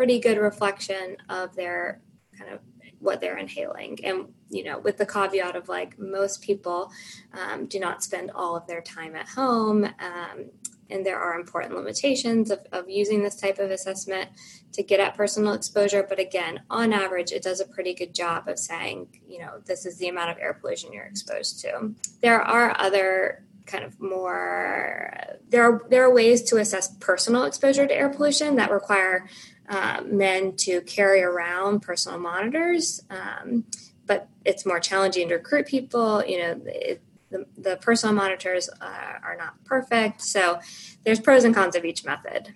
pretty 0.00 0.18
good 0.18 0.38
reflection 0.38 1.14
of 1.28 1.54
their 1.54 2.00
kind 2.38 2.50
of 2.50 2.60
what 3.00 3.20
they're 3.20 3.36
inhaling 3.36 3.98
and 4.02 4.32
you 4.48 4.64
know 4.64 4.78
with 4.78 4.96
the 4.96 5.04
caveat 5.04 5.54
of 5.54 5.68
like 5.68 5.98
most 5.98 6.40
people 6.40 6.90
um, 7.34 7.66
do 7.66 7.78
not 7.78 8.02
spend 8.02 8.30
all 8.34 8.56
of 8.56 8.66
their 8.66 8.80
time 8.80 9.14
at 9.14 9.28
home 9.28 9.84
um, 9.84 10.46
and 10.88 11.04
there 11.04 11.20
are 11.20 11.38
important 11.38 11.74
limitations 11.76 12.50
of, 12.50 12.60
of 12.72 12.88
using 12.88 13.22
this 13.22 13.36
type 13.36 13.58
of 13.58 13.70
assessment 13.70 14.30
to 14.72 14.82
get 14.82 15.00
at 15.00 15.14
personal 15.14 15.52
exposure. 15.52 16.04
But 16.08 16.18
again, 16.18 16.62
on 16.68 16.92
average, 16.92 17.30
it 17.30 17.44
does 17.44 17.60
a 17.60 17.64
pretty 17.64 17.94
good 17.94 18.12
job 18.12 18.48
of 18.48 18.58
saying, 18.58 19.20
you 19.28 19.38
know, 19.38 19.60
this 19.66 19.86
is 19.86 19.98
the 19.98 20.08
amount 20.08 20.30
of 20.30 20.38
air 20.38 20.54
pollution 20.54 20.92
you're 20.92 21.04
exposed 21.04 21.60
to. 21.60 21.94
There 22.22 22.42
are 22.42 22.74
other 22.76 23.44
kind 23.70 23.84
of 23.84 24.00
more 24.00 25.38
there 25.48 25.62
are 25.62 25.86
there 25.88 26.04
are 26.04 26.12
ways 26.12 26.42
to 26.42 26.56
assess 26.56 26.96
personal 26.98 27.44
exposure 27.44 27.86
to 27.86 27.94
air 27.94 28.08
pollution 28.08 28.56
that 28.56 28.70
require 28.70 29.28
uh, 29.70 30.02
men 30.04 30.54
to 30.56 30.82
carry 30.82 31.22
around 31.22 31.80
personal 31.80 32.18
monitors 32.18 33.02
um, 33.10 33.64
but 34.06 34.28
it's 34.44 34.66
more 34.66 34.80
challenging 34.80 35.28
to 35.28 35.36
recruit 35.36 35.66
people 35.66 36.22
you 36.26 36.38
know 36.38 36.60
it, 36.66 37.00
the, 37.30 37.46
the 37.56 37.76
personal 37.76 38.14
monitors 38.14 38.68
uh, 38.80 39.18
are 39.22 39.36
not 39.36 39.62
perfect. 39.64 40.20
So 40.20 40.60
there's 41.04 41.20
pros 41.20 41.44
and 41.44 41.54
cons 41.54 41.76
of 41.76 41.84
each 41.84 42.04
method. 42.04 42.52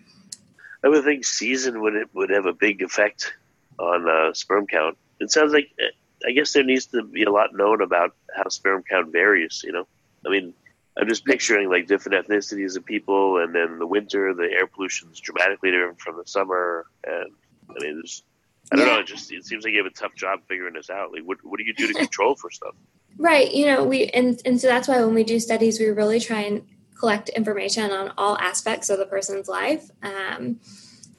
I 0.84 0.88
would 0.88 1.04
think 1.04 1.24
season 1.24 1.80
would 1.80 1.94
would 2.12 2.30
have 2.30 2.44
a 2.44 2.52
big 2.52 2.82
effect 2.82 3.32
on 3.78 4.08
uh, 4.08 4.34
sperm 4.34 4.66
count. 4.66 4.98
It 5.18 5.30
sounds 5.30 5.52
like 5.52 5.70
I 6.26 6.32
guess 6.32 6.52
there 6.52 6.64
needs 6.64 6.86
to 6.86 7.02
be 7.02 7.22
a 7.22 7.30
lot 7.30 7.54
known 7.54 7.80
about 7.80 8.14
how 8.36 8.48
sperm 8.48 8.82
count 8.82 9.10
varies. 9.10 9.62
You 9.64 9.72
know, 9.72 9.86
I 10.26 10.28
mean, 10.28 10.52
I'm 10.96 11.08
just 11.08 11.24
picturing 11.24 11.68
like 11.68 11.86
different 11.86 12.26
ethnicities 12.26 12.76
of 12.76 12.84
people, 12.84 13.38
and 13.38 13.54
then 13.54 13.78
the 13.78 13.86
winter, 13.86 14.32
the 14.32 14.44
air 14.44 14.66
pollution 14.66 15.08
is 15.12 15.18
dramatically 15.18 15.70
different 15.70 16.00
from 16.00 16.16
the 16.16 16.26
summer, 16.26 16.86
and 17.04 17.30
I 17.70 17.82
mean, 17.82 17.94
there's 17.96 18.22
I 18.72 18.76
don't 18.76 18.86
yeah. 18.86 18.94
know. 18.94 19.00
It 19.00 19.06
just 19.06 19.32
it 19.32 19.44
seems 19.44 19.64
like 19.64 19.72
you 19.72 19.82
have 19.82 19.92
a 19.92 19.94
tough 19.94 20.14
job 20.14 20.40
figuring 20.48 20.74
this 20.74 20.90
out. 20.90 21.12
Like, 21.12 21.22
what 21.24 21.38
what 21.44 21.58
do 21.58 21.64
you 21.64 21.74
do 21.74 21.86
to 21.88 21.94
control 21.94 22.34
for 22.34 22.50
stuff? 22.50 22.74
Right. 23.18 23.52
You 23.52 23.66
know, 23.66 23.84
we 23.84 24.06
and 24.06 24.40
and 24.44 24.60
so 24.60 24.66
that's 24.66 24.88
why 24.88 25.04
when 25.04 25.14
we 25.14 25.24
do 25.24 25.38
studies, 25.38 25.78
we 25.78 25.86
really 25.86 26.20
try 26.20 26.40
and 26.40 26.66
collect 26.98 27.28
information 27.30 27.90
on 27.90 28.12
all 28.16 28.38
aspects 28.38 28.88
of 28.88 28.98
the 28.98 29.06
person's 29.06 29.48
life. 29.48 29.90
Um, 30.02 30.60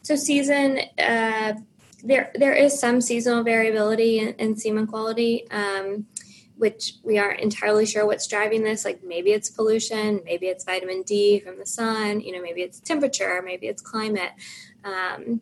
so 0.02 0.16
season, 0.16 0.80
uh, 0.98 1.54
there 2.04 2.32
there 2.36 2.54
is 2.54 2.80
some 2.80 3.02
seasonal 3.02 3.44
variability 3.44 4.20
in, 4.20 4.30
in 4.36 4.58
semen 4.58 4.88
quality. 4.88 5.50
Um, 5.52 6.08
which 6.58 6.94
we 7.04 7.18
aren't 7.18 7.42
entirely 7.42 7.86
sure 7.86 8.06
what's 8.06 8.28
driving 8.28 8.64
this. 8.64 8.86
Like 8.86 9.04
maybe 9.04 9.32
it's 9.32 9.50
pollution, 9.50 10.22
maybe 10.26 10.48
it's 10.48 10.64
vitamin 10.64 11.04
D 11.04 11.40
from 11.40 11.58
the 11.58 11.66
sun, 11.66 12.22
you 12.22 12.32
know, 12.32 12.42
maybe 12.42 12.62
it's 12.62 12.80
temperature, 12.80 13.42
maybe 13.44 13.68
it's 13.68 13.82
climate. 13.82 14.32
Um, 14.84 15.42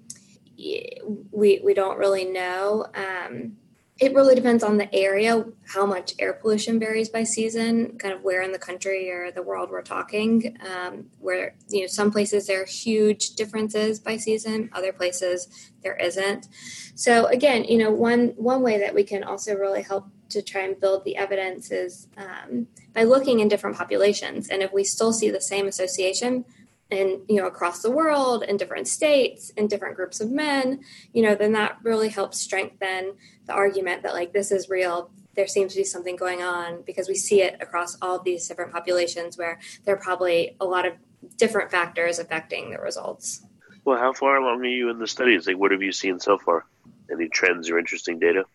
we 0.58 1.62
we 1.64 1.74
don't 1.74 1.98
really 1.98 2.26
know. 2.26 2.86
Um, 2.96 3.58
it 4.00 4.14
really 4.16 4.34
depends 4.34 4.64
on 4.64 4.78
the 4.78 4.94
area, 4.94 5.46
how 5.68 5.86
much 5.86 6.14
air 6.18 6.34
pollution 6.34 6.80
varies 6.80 7.10
by 7.10 7.24
season, 7.24 7.98
kind 8.00 8.14
of 8.14 8.24
where 8.24 8.42
in 8.42 8.52
the 8.52 8.60
country 8.60 9.10
or 9.12 9.32
the 9.32 9.44
world 9.44 9.70
we're 9.70 9.84
talking. 9.84 10.58
Um, 10.68 11.06
where 11.20 11.56
you 11.70 11.82
know 11.82 11.88
some 11.88 12.12
places 12.12 12.48
there 12.48 12.64
are 12.64 12.66
huge 12.66 13.36
differences 13.36 14.00
by 14.00 14.18
season, 14.18 14.70
other 14.74 14.94
places 14.94 15.72
there 15.84 15.96
isn't. 15.96 16.48
So 16.96 17.28
again, 17.28 17.66
you 17.66 17.78
know 17.78 17.92
one 17.92 18.34
one 18.36 18.62
way 18.62 18.80
that 18.80 18.96
we 18.96 19.04
can 19.04 19.24
also 19.24 19.56
really 19.56 19.84
help 19.84 20.08
to 20.34 20.42
try 20.42 20.62
and 20.62 20.80
build 20.80 21.04
the 21.04 21.16
evidence 21.16 21.72
is 21.72 22.08
um, 22.18 22.68
by 22.94 23.04
looking 23.04 23.40
in 23.40 23.48
different 23.48 23.78
populations, 23.78 24.50
and 24.50 24.62
if 24.62 24.72
we 24.72 24.84
still 24.84 25.14
see 25.14 25.30
the 25.30 25.42
same 25.42 25.68
association 25.68 26.46
and 26.92 27.22
you 27.30 27.38
know 27.38 27.48
across 27.48 27.82
the 27.82 27.90
world 27.90 28.44
in 28.44 28.58
different 28.58 28.88
states 28.88 29.52
in 29.52 29.68
different 29.68 29.96
groups 29.96 30.20
of 30.20 30.30
men 30.30 30.82
you 31.14 31.24
know 31.24 31.34
then 31.34 31.54
that 31.54 31.78
really 31.82 32.10
helps 32.10 32.38
strengthen 32.38 33.14
the 33.46 33.54
argument 33.54 34.04
that 34.04 34.14
like 34.14 34.34
this 34.34 34.52
is 34.52 34.70
real. 34.70 35.12
There 35.36 35.48
seems 35.48 35.74
to 35.74 35.80
be 35.80 35.84
something 35.84 36.16
going 36.16 36.42
on 36.42 36.84
because 36.86 37.08
we 37.08 37.16
see 37.16 37.42
it 37.42 37.58
across 37.60 37.98
all 38.02 38.20
these 38.20 38.48
different 38.48 38.72
populations 38.72 39.38
where 39.38 39.60
there 39.84 39.96
are 39.96 40.00
probably 40.00 40.56
a 40.60 40.66
lot 40.66 40.86
of 40.86 40.94
different 41.38 41.72
factors 41.72 42.20
affecting 42.20 42.72
the 42.72 42.80
results. 42.80 43.44
Well 43.84 43.98
how 43.98 44.14
far 44.14 44.38
along 44.38 44.62
are 44.62 44.66
you 44.66 44.90
in 44.90 45.00
the 45.00 45.08
studies? 45.08 45.48
Like 45.48 45.58
what 45.58 45.72
have 45.72 45.82
you 45.82 45.92
seen 45.92 46.20
so 46.20 46.38
far? 46.38 46.66
Any 47.12 47.28
trends 47.28 47.70
or 47.70 47.78
interesting 47.78 48.20
data 48.20 48.46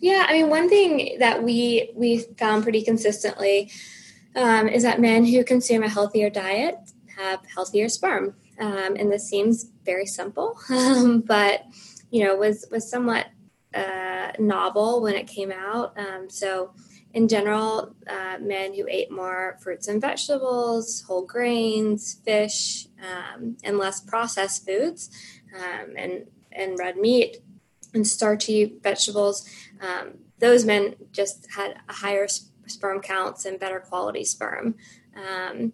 yeah 0.00 0.26
i 0.28 0.32
mean 0.32 0.50
one 0.50 0.68
thing 0.68 1.16
that 1.18 1.42
we 1.42 1.90
we 1.94 2.18
found 2.38 2.62
pretty 2.62 2.82
consistently 2.82 3.70
um, 4.36 4.68
is 4.68 4.82
that 4.82 5.00
men 5.00 5.24
who 5.24 5.42
consume 5.42 5.82
a 5.82 5.88
healthier 5.88 6.30
diet 6.30 6.76
have 7.16 7.40
healthier 7.52 7.88
sperm. 7.88 8.34
Um, 8.58 8.96
and 8.96 9.10
this 9.10 9.28
seems 9.28 9.70
very 9.84 10.06
simple, 10.06 10.58
um, 10.70 11.20
but 11.20 11.64
you 12.10 12.24
know 12.24 12.36
was 12.36 12.66
was 12.70 12.88
somewhat 12.88 13.26
uh, 13.74 14.32
novel 14.38 15.02
when 15.02 15.14
it 15.14 15.26
came 15.26 15.50
out. 15.52 15.98
Um, 15.98 16.30
so 16.30 16.72
in 17.12 17.28
general, 17.28 17.94
uh, 18.06 18.36
men 18.40 18.74
who 18.74 18.86
ate 18.88 19.10
more 19.10 19.58
fruits 19.62 19.88
and 19.88 20.00
vegetables, 20.00 21.02
whole 21.02 21.24
grains, 21.24 22.20
fish, 22.24 22.86
um, 23.00 23.56
and 23.64 23.78
less 23.78 24.00
processed 24.00 24.66
foods, 24.66 25.10
um, 25.54 25.94
and 25.96 26.26
and 26.52 26.78
red 26.78 26.96
meat 26.96 27.38
and 27.96 28.06
starchy 28.06 28.74
vegetables, 28.82 29.48
um, 29.80 30.18
those 30.38 30.64
men 30.64 30.94
just 31.10 31.48
had 31.50 31.80
higher 31.88 32.28
sperm 32.66 33.00
counts 33.00 33.44
and 33.44 33.58
better 33.58 33.80
quality 33.80 34.24
sperm. 34.24 34.76
Um, 35.16 35.72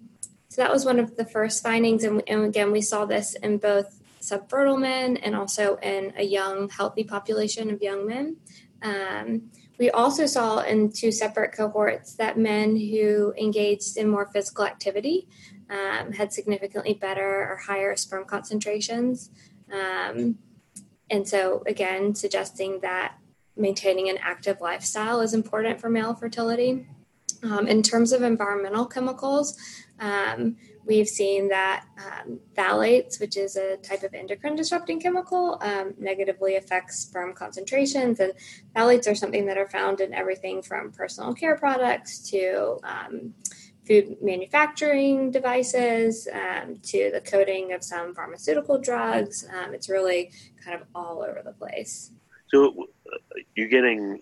so 0.48 0.62
that 0.62 0.72
was 0.72 0.85
one 0.85 0.98
of 0.98 1.16
the 1.16 1.24
first 1.24 1.62
findings. 1.62 2.04
And, 2.04 2.22
and 2.26 2.44
again, 2.44 2.72
we 2.72 2.80
saw 2.80 3.04
this 3.04 3.35
in 3.35 3.58
both 3.58 4.00
subfertile 4.20 4.80
men 4.80 5.16
and 5.18 5.35
also 5.35 5.76
in 5.76 6.12
a 6.16 6.22
young, 6.22 6.68
healthy 6.70 7.04
population 7.04 7.70
of 7.70 7.82
young 7.82 8.06
men. 8.06 8.37
Um, 8.82 9.50
we 9.78 9.90
also 9.90 10.26
saw 10.26 10.61
in 10.61 10.92
two 10.92 11.11
separate 11.11 11.52
cohorts 11.52 12.14
that 12.14 12.38
men 12.38 12.76
who 12.76 13.35
engaged 13.37 13.96
in 13.96 14.08
more 14.08 14.26
physical 14.26 14.64
activity 14.64 15.26
um, 15.70 16.12
had 16.12 16.32
significantly 16.32 16.94
better 16.94 17.50
or 17.50 17.56
higher 17.56 17.96
sperm 17.96 18.24
concentrations. 18.24 19.30
Um, 19.72 20.38
and 21.12 21.29
so, 21.29 21.62
again, 21.66 22.14
suggesting 22.14 22.81
that 22.81 23.18
maintaining 23.55 24.09
an 24.09 24.16
active 24.22 24.62
lifestyle 24.62 25.20
is 25.20 25.35
important 25.35 25.79
for 25.79 25.90
male 25.90 26.14
fertility. 26.14 26.87
Um, 27.42 27.66
in 27.68 27.83
terms 27.83 28.12
of 28.12 28.22
environmental 28.22 28.87
chemicals, 28.87 29.59
um, 30.01 30.57
we've 30.87 31.07
seen 31.07 31.48
that 31.48 31.85
um, 31.98 32.40
phthalates, 32.55 33.20
which 33.20 33.37
is 33.37 33.57
a 33.57 33.77
type 33.77 34.05
of 34.05 34.14
endocrine 34.14 34.57
disrupting 34.57 35.01
chemical, 35.01 35.59
um, 35.61 35.92
negatively 35.98 36.57
affects 36.57 37.01
sperm 37.01 37.35
concentrations. 37.35 38.18
And 38.18 38.33
phthalates 38.75 39.07
are 39.07 39.14
something 39.14 39.44
that 39.46 39.59
are 39.59 39.68
found 39.68 40.01
in 40.01 40.14
everything 40.14 40.62
from 40.62 40.92
personal 40.92 41.35
care 41.35 41.57
products 41.57 42.20
to 42.31 42.79
um, 42.85 43.35
food 43.87 44.16
manufacturing 44.23 45.31
devices 45.31 46.29
um, 46.33 46.77
to 46.85 47.11
the 47.12 47.21
coating 47.21 47.73
of 47.73 47.83
some 47.83 48.14
pharmaceutical 48.14 48.79
drugs. 48.79 49.47
Um, 49.53 49.75
it's 49.75 49.88
really 49.88 50.31
kind 50.64 50.81
of 50.81 50.87
all 50.95 51.23
over 51.23 51.42
the 51.45 51.53
place. 51.53 52.12
So 52.49 52.87
uh, 53.12 53.16
you're 53.55 53.68
getting 53.68 54.21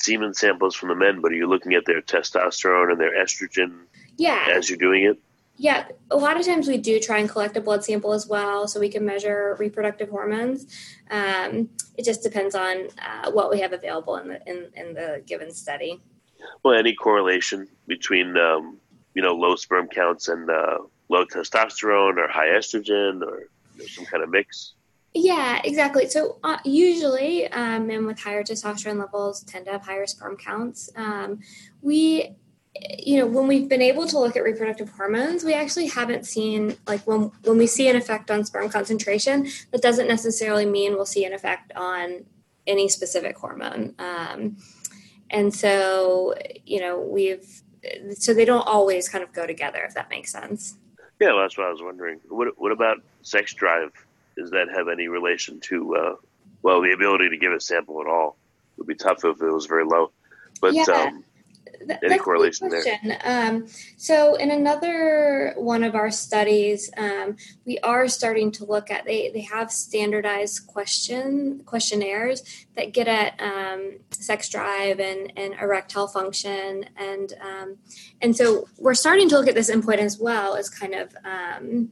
semen 0.00 0.34
samples 0.34 0.74
from 0.74 0.88
the 0.88 0.94
men, 0.94 1.20
but 1.20 1.32
are 1.32 1.36
you 1.36 1.46
looking 1.46 1.74
at 1.74 1.84
their 1.86 2.00
testosterone 2.00 2.90
and 2.90 3.00
their 3.00 3.14
estrogen 3.22 3.82
yeah. 4.16 4.46
as 4.50 4.68
you're 4.68 4.78
doing 4.78 5.04
it? 5.04 5.18
Yeah, 5.56 5.88
a 6.10 6.16
lot 6.16 6.40
of 6.40 6.46
times 6.46 6.68
we 6.68 6.78
do 6.78 6.98
try 6.98 7.18
and 7.18 7.28
collect 7.28 7.54
a 7.56 7.60
blood 7.60 7.84
sample 7.84 8.14
as 8.14 8.26
well 8.26 8.66
so 8.66 8.80
we 8.80 8.88
can 8.88 9.04
measure 9.04 9.56
reproductive 9.58 10.08
hormones. 10.08 10.66
Um, 11.10 11.68
it 11.98 12.04
just 12.06 12.22
depends 12.22 12.54
on 12.54 12.88
uh, 12.98 13.30
what 13.30 13.50
we 13.50 13.60
have 13.60 13.74
available 13.74 14.16
in 14.16 14.28
the, 14.28 14.40
in, 14.46 14.70
in 14.74 14.94
the 14.94 15.22
given 15.26 15.52
study. 15.52 16.00
Well, 16.62 16.78
any 16.78 16.94
correlation 16.94 17.68
between, 17.86 18.36
um, 18.36 18.78
you 19.14 19.22
know, 19.22 19.34
low 19.34 19.56
sperm 19.56 19.88
counts 19.88 20.28
and 20.28 20.48
uh, 20.48 20.78
low 21.08 21.24
testosterone 21.24 22.16
or 22.18 22.28
high 22.28 22.48
estrogen 22.48 23.22
or 23.22 23.48
some 23.86 24.06
kind 24.06 24.22
of 24.22 24.30
mix? 24.30 24.74
Yeah, 25.12 25.60
exactly. 25.64 26.08
So 26.08 26.38
uh, 26.44 26.58
usually, 26.64 27.48
um, 27.48 27.88
men 27.88 28.06
with 28.06 28.20
higher 28.20 28.44
testosterone 28.44 28.98
levels 28.98 29.42
tend 29.42 29.64
to 29.66 29.72
have 29.72 29.84
higher 29.84 30.06
sperm 30.06 30.36
counts. 30.36 30.88
Um, 30.94 31.40
we, 31.82 32.36
you 32.96 33.18
know, 33.18 33.26
when 33.26 33.48
we've 33.48 33.68
been 33.68 33.82
able 33.82 34.06
to 34.06 34.18
look 34.20 34.36
at 34.36 34.44
reproductive 34.44 34.90
hormones, 34.90 35.42
we 35.42 35.52
actually 35.52 35.88
haven't 35.88 36.26
seen 36.26 36.76
like 36.86 37.04
when 37.08 37.32
when 37.42 37.58
we 37.58 37.66
see 37.66 37.88
an 37.88 37.96
effect 37.96 38.30
on 38.30 38.44
sperm 38.44 38.68
concentration, 38.68 39.48
that 39.72 39.82
doesn't 39.82 40.06
necessarily 40.06 40.64
mean 40.64 40.92
we'll 40.92 41.06
see 41.06 41.24
an 41.24 41.32
effect 41.32 41.72
on 41.74 42.24
any 42.68 42.88
specific 42.88 43.36
hormone. 43.36 43.94
Um, 43.98 44.58
and 45.30 45.54
so, 45.54 46.34
you 46.66 46.80
know, 46.80 47.00
we've 47.00 47.62
so 48.12 48.34
they 48.34 48.44
don't 48.44 48.66
always 48.66 49.08
kind 49.08 49.24
of 49.24 49.32
go 49.32 49.46
together, 49.46 49.82
if 49.82 49.94
that 49.94 50.10
makes 50.10 50.30
sense. 50.30 50.76
Yeah, 51.18 51.28
well, 51.28 51.42
that's 51.42 51.56
what 51.56 51.66
I 51.66 51.70
was 51.70 51.82
wondering. 51.82 52.20
What 52.28 52.48
what 52.58 52.72
about 52.72 52.98
sex 53.22 53.54
drive? 53.54 53.92
does 54.36 54.50
that 54.50 54.68
have 54.74 54.88
any 54.88 55.08
relation 55.08 55.60
to 55.60 55.96
uh, 55.96 56.14
well 56.62 56.80
the 56.80 56.92
ability 56.92 57.28
to 57.30 57.36
give 57.36 57.52
a 57.52 57.60
sample 57.60 58.00
at 58.00 58.06
all? 58.06 58.36
It 58.76 58.80
would 58.80 58.86
be 58.86 58.94
tough 58.94 59.24
if 59.24 59.40
it 59.40 59.50
was 59.50 59.66
very 59.66 59.84
low, 59.84 60.10
but 60.60 60.74
yeah. 60.74 60.84
um, 60.84 61.24
any 62.02 62.18
correlation 62.18 62.68
there? 62.68 63.18
Um, 63.24 63.66
so, 63.96 64.34
in 64.36 64.50
another 64.50 65.54
one 65.56 65.82
of 65.82 65.94
our 65.94 66.10
studies, 66.10 66.90
um, 66.96 67.36
we 67.64 67.78
are 67.78 68.08
starting 68.08 68.50
to 68.52 68.64
look 68.64 68.90
at 68.90 69.04
they 69.04 69.30
they 69.30 69.42
have 69.42 69.70
standardized 69.70 70.66
question 70.66 71.62
questionnaires 71.64 72.66
that 72.76 72.92
get 72.92 73.08
at 73.08 73.40
um, 73.40 73.98
sex 74.10 74.48
drive 74.48 75.00
and, 75.00 75.32
and 75.36 75.54
erectile 75.54 76.08
function, 76.08 76.86
and 76.96 77.34
um, 77.40 77.76
and 78.20 78.36
so 78.36 78.68
we're 78.78 78.94
starting 78.94 79.28
to 79.28 79.38
look 79.38 79.48
at 79.48 79.54
this 79.54 79.70
endpoint 79.70 79.98
as 79.98 80.18
well 80.18 80.54
as 80.56 80.68
kind 80.68 80.94
of 80.94 81.14
um, 81.24 81.90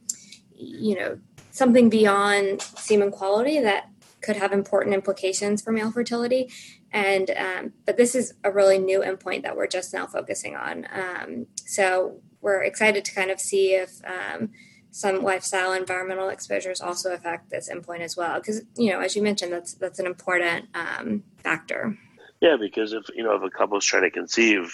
you 0.55 0.95
know 0.95 1.19
something 1.51 1.89
beyond 1.89 2.61
semen 2.61 3.11
quality 3.11 3.59
that 3.59 3.89
could 4.21 4.35
have 4.35 4.51
important 4.51 4.93
implications 4.93 5.61
for 5.61 5.71
male 5.71 5.91
fertility. 5.91 6.49
And 6.91 7.29
um, 7.31 7.73
but 7.85 7.97
this 7.97 8.15
is 8.15 8.33
a 8.43 8.51
really 8.51 8.79
new 8.79 9.01
endpoint 9.01 9.43
that 9.43 9.55
we're 9.55 9.67
just 9.67 9.93
now 9.93 10.07
focusing 10.07 10.55
on. 10.55 10.87
Um, 10.91 11.47
so 11.65 12.21
we're 12.41 12.63
excited 12.63 13.05
to 13.05 13.13
kind 13.13 13.29
of 13.29 13.39
see 13.39 13.73
if 13.73 14.01
um, 14.05 14.49
some 14.91 15.21
lifestyle 15.21 15.73
environmental 15.73 16.29
exposures 16.29 16.81
also 16.81 17.13
affect 17.13 17.49
this 17.49 17.69
endpoint 17.69 17.99
as 17.99 18.17
well. 18.17 18.39
Because 18.39 18.63
you 18.75 18.91
know, 18.91 18.99
as 18.99 19.15
you 19.15 19.21
mentioned, 19.21 19.53
that's 19.53 19.73
that's 19.73 19.99
an 19.99 20.05
important 20.05 20.65
um, 20.73 21.23
factor. 21.37 21.97
Yeah, 22.41 22.55
because 22.59 22.93
if 22.93 23.03
you 23.15 23.23
know 23.23 23.35
if 23.35 23.43
a 23.43 23.49
couple 23.49 23.77
is 23.77 23.85
trying 23.85 24.03
to 24.03 24.11
conceive, 24.11 24.73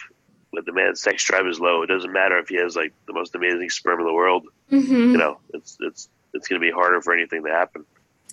but 0.53 0.65
the 0.65 0.73
man's 0.73 1.01
sex 1.01 1.23
drive 1.23 1.47
is 1.47 1.59
low, 1.59 1.81
it 1.81 1.87
doesn't 1.87 2.13
matter 2.13 2.37
if 2.37 2.47
he 2.47 2.55
has 2.55 2.75
like 2.75 2.93
the 3.07 3.13
most 3.13 3.35
amazing 3.35 3.69
sperm 3.69 3.99
in 3.99 4.05
the 4.05 4.13
world. 4.13 4.47
Mm-hmm. 4.71 5.11
You 5.11 5.17
know, 5.17 5.39
it's 5.53 5.77
it's 5.81 6.09
it's 6.33 6.47
going 6.47 6.61
to 6.61 6.65
be 6.65 6.71
harder 6.71 7.01
for 7.01 7.13
anything 7.13 7.43
to 7.43 7.51
happen. 7.51 7.85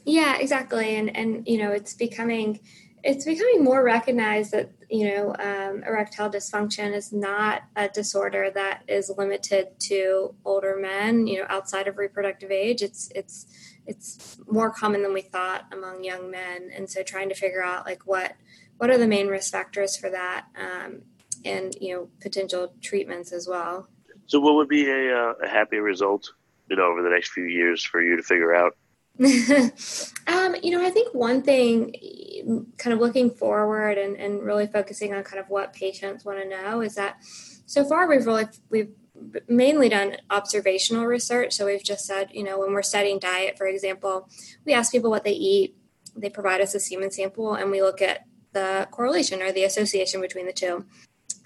Yeah, 0.04 0.36
exactly, 0.36 0.96
and 0.96 1.14
and 1.16 1.46
you 1.48 1.58
know 1.58 1.70
it's 1.70 1.94
becoming 1.94 2.60
it's 3.04 3.24
becoming 3.24 3.64
more 3.64 3.82
recognized 3.82 4.52
that 4.52 4.70
you 4.88 5.08
know 5.08 5.34
um, 5.38 5.82
erectile 5.84 6.30
dysfunction 6.30 6.94
is 6.94 7.12
not 7.12 7.62
a 7.74 7.88
disorder 7.88 8.50
that 8.54 8.82
is 8.88 9.10
limited 9.16 9.68
to 9.80 10.34
older 10.44 10.76
men. 10.80 11.26
You 11.26 11.40
know, 11.40 11.46
outside 11.48 11.88
of 11.88 11.98
reproductive 11.98 12.50
age, 12.50 12.82
it's 12.82 13.10
it's 13.14 13.46
it's 13.86 14.38
more 14.46 14.70
common 14.70 15.02
than 15.02 15.12
we 15.12 15.22
thought 15.22 15.66
among 15.72 16.04
young 16.04 16.30
men, 16.30 16.70
and 16.74 16.88
so 16.88 17.02
trying 17.02 17.28
to 17.28 17.34
figure 17.34 17.62
out 17.62 17.86
like 17.86 18.06
what 18.06 18.34
what 18.78 18.90
are 18.90 18.98
the 18.98 19.06
main 19.06 19.28
risk 19.28 19.52
factors 19.52 19.96
for 19.96 20.10
that, 20.10 20.46
um, 20.56 21.02
and 21.44 21.74
you 21.80 21.94
know 21.94 22.08
potential 22.20 22.72
treatments 22.80 23.32
as 23.32 23.48
well. 23.48 23.88
So, 24.26 24.38
what 24.38 24.54
would 24.54 24.68
be 24.68 24.88
a, 24.88 25.16
uh, 25.16 25.34
a 25.44 25.48
happy 25.48 25.78
result 25.78 26.32
you 26.68 26.76
know 26.76 26.84
over 26.84 27.02
the 27.02 27.10
next 27.10 27.32
few 27.32 27.44
years 27.44 27.82
for 27.82 28.00
you 28.00 28.16
to 28.16 28.22
figure 28.22 28.54
out? 28.54 28.76
um, 30.27 30.57
you 30.62 30.70
know, 30.70 30.85
I 30.85 30.90
think 30.90 31.14
one 31.14 31.42
thing, 31.42 31.94
kind 32.79 32.94
of 32.94 33.01
looking 33.01 33.31
forward 33.31 33.98
and, 33.98 34.16
and 34.16 34.42
really 34.42 34.66
focusing 34.66 35.14
on 35.14 35.22
kind 35.22 35.38
of 35.38 35.48
what 35.48 35.72
patients 35.72 36.25
want 36.25 36.42
to 36.42 36.48
know 36.48 36.81
is 36.81 36.94
that 36.94 37.16
so 37.66 37.85
far 37.85 38.09
we've 38.09 38.27
really 38.27 38.46
we've 38.70 38.90
mainly 39.48 39.88
done 39.88 40.16
observational 40.31 41.07
research. 41.07 41.53
So 41.53 41.66
we've 41.66 41.85
just 41.85 42.05
said, 42.07 42.31
you 42.33 42.42
know, 42.42 42.59
when 42.59 42.72
we're 42.72 42.83
studying 42.83 43.18
diet, 43.18 43.57
for 43.59 43.66
example, 43.66 44.29
we 44.64 44.72
ask 44.72 44.92
people 44.92 45.11
what 45.11 45.25
they 45.25 45.33
eat. 45.33 45.77
They 46.16 46.31
provide 46.31 46.61
us 46.61 46.75
a 46.75 46.81
semen 46.81 47.11
sample, 47.11 47.55
and 47.55 47.70
we 47.70 47.81
look 47.81 48.03
at 48.03 48.27
the 48.53 48.87
correlation 48.90 49.40
or 49.40 49.53
the 49.53 49.64
association 49.64 50.20
between 50.20 50.46
the 50.46 50.53
two. 50.53 50.85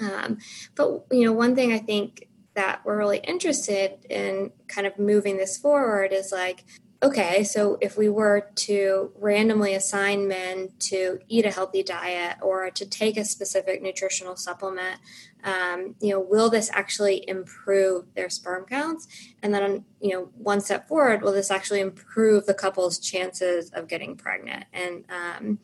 Um, 0.01 0.39
but 0.75 1.07
you 1.11 1.25
know, 1.25 1.33
one 1.33 1.55
thing 1.55 1.73
I 1.73 1.79
think 1.79 2.29
that 2.55 2.81
we're 2.85 2.97
really 2.97 3.19
interested 3.19 4.05
in 4.09 4.51
kind 4.67 4.87
of 4.87 4.99
moving 4.99 5.37
this 5.37 5.59
forward 5.59 6.13
is 6.13 6.33
like 6.33 6.65
okay, 7.03 7.45
so 7.45 7.79
if 7.81 7.97
we 7.97 8.09
were 8.09 8.51
to 8.55 9.13
randomly 9.19 9.75
assign 9.75 10.29
men 10.29 10.71
to 10.79 11.19
eat 11.29 11.45
a 11.45 11.51
healthy 11.51 11.83
diet 11.83 12.39
or 12.41 12.71
to 12.71 12.87
take 12.87 13.17
a 13.17 13.25
specific 13.25 13.83
nutritional 13.83 14.37
supplement, 14.37 15.01
um, 15.45 15.95
you 16.01 16.11
know, 16.11 16.21
will 16.21 16.51
this 16.51 16.71
actually 16.73 17.29
improve 17.29 18.07
their 18.15 18.31
sperm 18.31 18.65
counts? 18.65 19.07
And 19.43 19.55
then, 19.55 19.85
you 20.01 20.11
know, 20.11 20.31
one 20.37 20.61
step 20.61 20.89
forward, 20.89 21.23
will 21.23 21.33
this 21.33 21.51
actually 21.51 21.81
improve 21.81 22.47
the 22.47 22.55
couple's 22.55 22.99
chances 22.99 23.71
of 23.71 23.89
getting 23.89 24.17
pregnant? 24.17 24.65
And 24.73 25.05
um, 25.11 25.59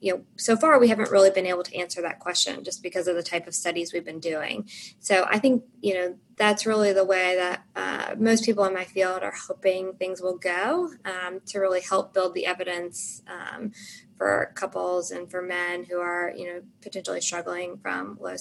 you 0.00 0.12
know, 0.12 0.24
so 0.36 0.56
far 0.56 0.78
we 0.78 0.88
haven't 0.88 1.10
really 1.10 1.30
been 1.30 1.46
able 1.46 1.62
to 1.64 1.76
answer 1.76 2.02
that 2.02 2.18
question 2.20 2.64
just 2.64 2.82
because 2.82 3.08
of 3.08 3.16
the 3.16 3.22
type 3.22 3.46
of 3.46 3.54
studies 3.54 3.92
we've 3.92 4.04
been 4.04 4.20
doing. 4.20 4.68
So 5.00 5.26
I 5.28 5.38
think, 5.38 5.64
you 5.80 5.94
know, 5.94 6.16
that's 6.36 6.66
really 6.66 6.92
the 6.92 7.04
way 7.04 7.34
that 7.36 7.64
uh, 7.74 8.14
most 8.16 8.44
people 8.44 8.64
in 8.64 8.72
my 8.74 8.84
field 8.84 9.22
are 9.22 9.34
hoping 9.48 9.94
things 9.94 10.20
will 10.20 10.38
go 10.38 10.90
um, 11.04 11.40
to 11.46 11.58
really 11.58 11.80
help 11.80 12.14
build 12.14 12.34
the 12.34 12.46
evidence 12.46 13.22
um, 13.26 13.72
for 14.16 14.52
couples 14.54 15.10
and 15.10 15.30
for 15.30 15.42
men 15.42 15.84
who 15.84 15.98
are, 15.98 16.32
you 16.36 16.46
know, 16.46 16.62
potentially 16.80 17.20
struggling 17.20 17.78
from 17.78 18.18
low, 18.20 18.36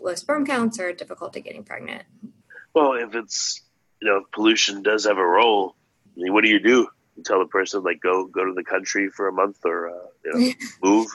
low 0.00 0.14
sperm 0.14 0.44
counts 0.44 0.80
or 0.80 0.92
difficulty 0.92 1.40
getting 1.40 1.64
pregnant. 1.64 2.02
Well, 2.74 2.94
if 2.94 3.14
it's, 3.14 3.62
you 4.02 4.08
know, 4.08 4.24
pollution 4.32 4.82
does 4.82 5.06
have 5.06 5.18
a 5.18 5.26
role, 5.26 5.76
I 6.16 6.22
mean, 6.22 6.32
what 6.32 6.42
do 6.42 6.50
you 6.50 6.60
do? 6.60 6.88
Tell 7.24 7.38
the 7.38 7.46
person 7.46 7.82
like 7.82 8.00
go 8.00 8.26
go 8.26 8.44
to 8.44 8.52
the 8.52 8.64
country 8.64 9.08
for 9.08 9.28
a 9.28 9.32
month 9.32 9.58
or 9.64 9.88
uh, 9.88 10.06
you 10.24 10.32
know, 10.32 10.52
move? 10.82 11.08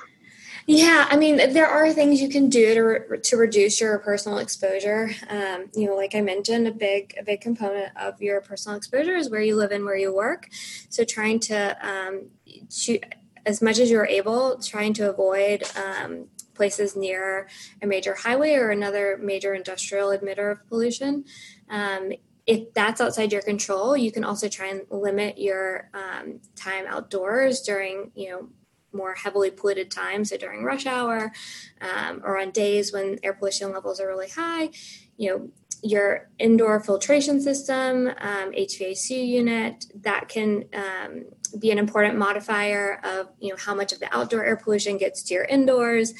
Yeah, 0.67 1.07
I 1.09 1.17
mean, 1.17 1.37
there 1.37 1.67
are 1.67 1.91
things 1.91 2.21
you 2.21 2.29
can 2.29 2.47
do 2.49 2.73
to 2.73 2.81
re- 2.81 3.19
to 3.19 3.37
reduce 3.37 3.81
your 3.81 3.97
personal 3.99 4.37
exposure. 4.37 5.11
Um, 5.27 5.69
you 5.75 5.87
know, 5.87 5.95
like 5.95 6.13
I 6.13 6.21
mentioned, 6.21 6.67
a 6.67 6.71
big 6.71 7.15
a 7.19 7.23
big 7.23 7.41
component 7.41 7.95
of 7.97 8.21
your 8.21 8.41
personal 8.41 8.77
exposure 8.77 9.15
is 9.15 9.29
where 9.29 9.41
you 9.41 9.55
live 9.55 9.71
and 9.71 9.85
where 9.85 9.97
you 9.97 10.13
work. 10.13 10.47
So, 10.89 11.03
trying 11.03 11.39
to 11.41 11.77
um, 11.87 12.29
shoot 12.69 13.03
as 13.45 13.61
much 13.61 13.79
as 13.79 13.89
you're 13.89 14.05
able, 14.05 14.59
trying 14.59 14.93
to 14.93 15.09
avoid 15.09 15.63
um, 15.75 16.27
places 16.53 16.95
near 16.95 17.47
a 17.81 17.87
major 17.87 18.13
highway 18.13 18.53
or 18.53 18.69
another 18.69 19.17
major 19.19 19.53
industrial 19.53 20.09
emitter 20.09 20.51
of 20.51 20.67
pollution. 20.69 21.25
Um, 21.69 22.11
if 22.51 22.73
that's 22.73 22.99
outside 22.99 23.31
your 23.31 23.41
control, 23.41 23.95
you 23.95 24.11
can 24.11 24.25
also 24.25 24.49
try 24.49 24.67
and 24.67 24.81
limit 24.89 25.37
your 25.37 25.89
um, 25.93 26.41
time 26.53 26.83
outdoors 26.85 27.61
during, 27.61 28.11
you 28.13 28.29
know, 28.29 28.49
more 28.91 29.13
heavily 29.13 29.49
polluted 29.49 29.89
times, 29.89 30.31
so 30.31 30.37
during 30.37 30.65
rush 30.65 30.85
hour 30.85 31.31
um, 31.79 32.21
or 32.25 32.37
on 32.37 32.51
days 32.51 32.91
when 32.91 33.17
air 33.23 33.33
pollution 33.33 33.71
levels 33.71 34.01
are 34.01 34.07
really 34.07 34.27
high. 34.27 34.69
You 35.15 35.29
know, 35.29 35.49
your 35.81 36.29
indoor 36.39 36.81
filtration 36.81 37.39
system, 37.39 38.07
um, 38.19 38.51
HVAC 38.51 39.25
unit, 39.25 39.85
that 40.01 40.27
can 40.27 40.65
um, 40.73 41.23
be 41.57 41.71
an 41.71 41.77
important 41.77 42.17
modifier 42.17 42.99
of 43.05 43.29
you 43.39 43.51
know 43.51 43.57
how 43.57 43.73
much 43.73 43.93
of 43.93 44.01
the 44.01 44.13
outdoor 44.13 44.43
air 44.43 44.57
pollution 44.57 44.97
gets 44.97 45.23
to 45.23 45.33
your 45.35 45.45
indoors. 45.45 46.13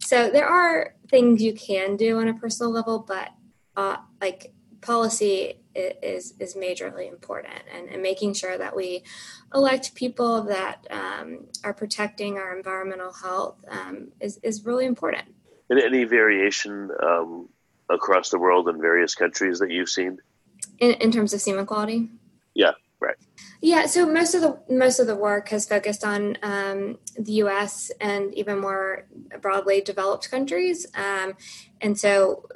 So 0.00 0.28
there 0.28 0.46
are 0.46 0.96
things 1.08 1.42
you 1.42 1.54
can 1.54 1.96
do 1.96 2.20
on 2.20 2.28
a 2.28 2.34
personal 2.34 2.72
level, 2.72 2.98
but 3.08 3.30
uh, 3.74 3.96
like 4.20 4.52
policy 4.80 5.60
is 5.74 6.34
is 6.40 6.54
majorly 6.54 7.08
important 7.08 7.62
and, 7.72 7.88
and, 7.88 8.02
making 8.02 8.34
sure 8.34 8.58
that 8.58 8.74
we 8.74 9.02
elect 9.54 9.94
people 9.94 10.42
that 10.42 10.86
um, 10.90 11.46
are 11.62 11.74
protecting 11.74 12.36
our 12.36 12.56
environmental 12.56 13.12
health 13.12 13.64
um, 13.68 14.08
is, 14.20 14.38
is 14.42 14.64
really 14.64 14.86
important. 14.86 15.34
And 15.70 15.78
any 15.78 16.04
variation 16.04 16.90
um, 17.02 17.48
across 17.88 18.30
the 18.30 18.38
world 18.38 18.68
in 18.68 18.80
various 18.80 19.14
countries 19.14 19.58
that 19.60 19.70
you've 19.70 19.90
seen? 19.90 20.18
In, 20.78 20.92
in 20.94 21.12
terms 21.12 21.32
of 21.32 21.40
semen 21.40 21.66
quality? 21.66 22.10
Yeah, 22.54 22.72
right. 23.00 23.16
Yeah, 23.60 23.86
so 23.86 24.06
most 24.06 24.34
of 24.34 24.40
the 24.40 24.58
most 24.68 24.98
of 24.98 25.06
the 25.06 25.16
work 25.16 25.48
has 25.50 25.66
focused 25.66 26.04
on 26.04 26.38
um, 26.42 26.98
the 27.18 27.32
U.S. 27.32 27.90
and 28.00 28.34
even 28.34 28.58
more 28.58 29.06
broadly 29.40 29.80
developed 29.80 30.30
countries, 30.30 30.86
um, 30.94 31.34
and 31.80 31.98
so 31.98 32.48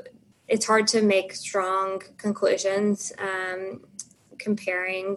it's 0.48 0.66
hard 0.66 0.86
to 0.88 1.02
make 1.02 1.32
strong 1.32 2.02
conclusions 2.18 3.12
um, 3.18 3.82
comparing 4.38 5.16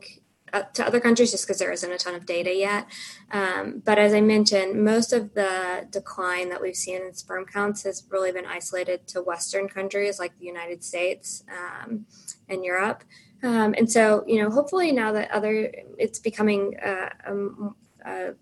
uh, 0.54 0.64
to 0.74 0.86
other 0.86 1.00
countries 1.00 1.32
just 1.32 1.46
because 1.46 1.60
there 1.60 1.72
isn't 1.72 1.92
a 1.92 1.98
ton 1.98 2.16
of 2.16 2.26
data 2.26 2.54
yet. 2.56 2.88
Um, 3.32 3.82
but 3.84 3.98
as 3.98 4.14
I 4.14 4.22
mentioned, 4.22 4.82
most 4.82 5.12
of 5.12 5.34
the 5.34 5.88
decline 5.90 6.50
that 6.50 6.62
we've 6.62 6.76
seen 6.76 7.02
in 7.02 7.14
sperm 7.14 7.46
counts 7.46 7.84
has 7.84 8.06
really 8.10 8.32
been 8.32 8.46
isolated 8.46 9.08
to 9.08 9.22
Western 9.22 9.68
countries 9.68 10.20
like 10.20 10.38
the 10.40 10.46
United 10.46 10.84
States 10.84 11.44
um, 11.50 12.06
and 12.48 12.64
Europe. 12.64 13.04
Um, 13.44 13.76
and 13.78 13.92
so, 13.92 14.24
you 14.28 14.42
know, 14.42 14.50
hopefully 14.50 14.92
now 14.92 15.12
that 15.12 15.30
other, 15.32 15.72
it's 15.98 16.20
becoming 16.20 16.78
uh, 16.80 17.10
a, 17.26 18.10
a 18.10 18.34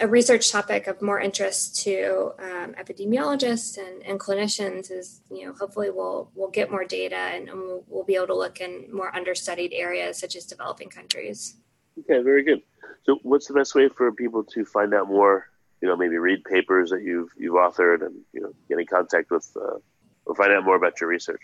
a 0.00 0.08
research 0.08 0.50
topic 0.50 0.86
of 0.86 1.00
more 1.02 1.20
interest 1.20 1.82
to 1.84 2.32
um, 2.38 2.74
epidemiologists 2.74 3.78
and, 3.78 4.02
and, 4.04 4.20
clinicians 4.20 4.90
is, 4.90 5.20
you 5.30 5.46
know, 5.46 5.52
hopefully 5.52 5.90
we'll 5.90 6.30
we'll 6.34 6.50
get 6.50 6.70
more 6.70 6.84
data 6.84 7.16
and, 7.16 7.48
we'll, 7.52 7.84
we'll, 7.88 8.04
be 8.04 8.14
able 8.14 8.26
to 8.26 8.34
look 8.34 8.60
in 8.60 8.88
more 8.92 9.14
understudied 9.14 9.72
areas 9.72 10.18
such 10.18 10.36
as 10.36 10.44
developing 10.44 10.88
countries. 10.88 11.56
Okay, 11.98 12.22
very 12.22 12.42
good. 12.42 12.62
So, 13.04 13.18
what's 13.22 13.46
the 13.46 13.54
best 13.54 13.74
way 13.74 13.88
for 13.88 14.12
people 14.12 14.44
to 14.44 14.64
find 14.64 14.92
out 14.94 15.08
more? 15.08 15.46
You 15.80 15.88
know, 15.88 15.96
maybe 15.96 16.16
read 16.16 16.44
papers 16.44 16.90
that 16.90 17.02
you've 17.02 17.30
you've 17.36 17.54
authored 17.54 18.04
and 18.04 18.16
you 18.32 18.40
know 18.40 18.52
get 18.68 18.78
in 18.78 18.86
contact 18.86 19.30
with 19.30 19.50
uh, 19.56 19.78
or 20.26 20.34
find 20.34 20.52
out 20.52 20.64
more 20.64 20.76
about 20.76 21.00
your 21.00 21.08
research. 21.08 21.40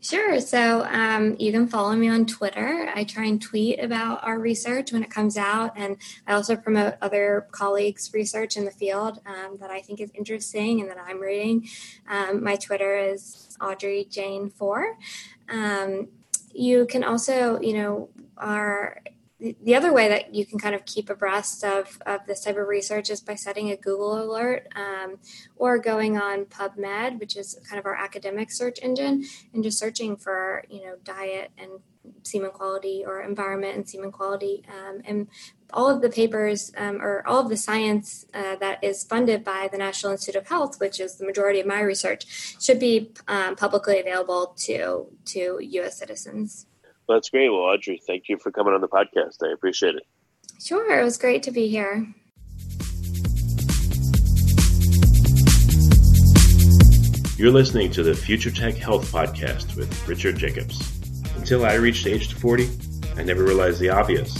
Sure. 0.00 0.40
So 0.40 0.84
um, 0.84 1.34
you 1.40 1.50
can 1.50 1.66
follow 1.66 1.94
me 1.96 2.08
on 2.08 2.24
Twitter. 2.24 2.88
I 2.94 3.02
try 3.02 3.24
and 3.24 3.42
tweet 3.42 3.82
about 3.82 4.22
our 4.22 4.38
research 4.38 4.92
when 4.92 5.02
it 5.02 5.10
comes 5.10 5.36
out, 5.36 5.72
and 5.76 5.96
I 6.24 6.34
also 6.34 6.54
promote 6.54 6.94
other 7.02 7.48
colleagues' 7.50 8.12
research 8.14 8.56
in 8.56 8.64
the 8.64 8.70
field 8.70 9.20
um, 9.26 9.58
that 9.58 9.70
I 9.70 9.80
think 9.80 10.00
is 10.00 10.12
interesting 10.14 10.80
and 10.80 10.88
that 10.88 10.98
I'm 11.04 11.18
reading. 11.18 11.68
Um, 12.08 12.44
my 12.44 12.54
Twitter 12.54 12.96
is 12.96 13.56
Audrey 13.60 14.06
Jane 14.08 14.50
Four. 14.50 14.96
Um, 15.48 16.08
you 16.54 16.86
can 16.86 17.02
also, 17.02 17.60
you 17.60 17.74
know, 17.74 18.10
our 18.36 19.02
the 19.40 19.76
other 19.76 19.92
way 19.92 20.08
that 20.08 20.34
you 20.34 20.44
can 20.44 20.58
kind 20.58 20.74
of 20.74 20.84
keep 20.84 21.08
abreast 21.08 21.62
of, 21.62 22.00
of 22.04 22.26
this 22.26 22.42
type 22.42 22.56
of 22.56 22.66
research 22.66 23.08
is 23.08 23.20
by 23.20 23.36
setting 23.36 23.70
a 23.70 23.76
Google 23.76 24.20
alert 24.20 24.66
um, 24.74 25.18
or 25.56 25.78
going 25.78 26.18
on 26.18 26.46
PubMed, 26.46 27.20
which 27.20 27.36
is 27.36 27.58
kind 27.68 27.78
of 27.78 27.86
our 27.86 27.94
academic 27.94 28.50
search 28.50 28.80
engine, 28.82 29.24
and 29.54 29.62
just 29.62 29.78
searching 29.78 30.16
for, 30.16 30.64
you 30.68 30.84
know, 30.84 30.96
diet 31.04 31.52
and 31.56 31.70
semen 32.24 32.50
quality 32.50 33.04
or 33.06 33.20
environment 33.22 33.76
and 33.76 33.88
semen 33.88 34.10
quality. 34.10 34.64
Um, 34.68 35.02
and 35.04 35.28
all 35.72 35.88
of 35.88 36.02
the 36.02 36.08
papers 36.08 36.72
um, 36.76 37.00
or 37.00 37.26
all 37.26 37.40
of 37.40 37.48
the 37.48 37.56
science 37.56 38.26
uh, 38.34 38.56
that 38.56 38.82
is 38.82 39.04
funded 39.04 39.44
by 39.44 39.68
the 39.70 39.78
National 39.78 40.12
Institute 40.12 40.40
of 40.40 40.48
Health, 40.48 40.80
which 40.80 40.98
is 40.98 41.16
the 41.16 41.26
majority 41.26 41.60
of 41.60 41.66
my 41.66 41.80
research, 41.80 42.56
should 42.60 42.80
be 42.80 43.12
um, 43.28 43.54
publicly 43.54 44.00
available 44.00 44.54
to, 44.64 45.06
to 45.26 45.58
U.S. 45.60 45.98
citizens. 45.98 46.66
That's 47.08 47.30
great. 47.30 47.48
Well, 47.48 47.60
Audrey, 47.60 48.00
thank 48.06 48.28
you 48.28 48.36
for 48.36 48.52
coming 48.52 48.74
on 48.74 48.82
the 48.82 48.88
podcast. 48.88 49.36
I 49.42 49.52
appreciate 49.52 49.94
it. 49.94 50.02
Sure. 50.62 51.00
It 51.00 51.04
was 51.04 51.16
great 51.16 51.42
to 51.44 51.50
be 51.50 51.68
here. 51.68 52.06
You're 57.38 57.52
listening 57.52 57.92
to 57.92 58.02
the 58.02 58.14
Future 58.14 58.50
Tech 58.50 58.74
Health 58.74 59.10
Podcast 59.10 59.76
with 59.76 60.08
Richard 60.08 60.36
Jacobs. 60.36 61.00
Until 61.36 61.64
I 61.64 61.74
reached 61.74 62.06
age 62.06 62.32
40, 62.34 62.68
I 63.16 63.22
never 63.22 63.44
realized 63.44 63.80
the 63.80 63.90
obvious 63.90 64.34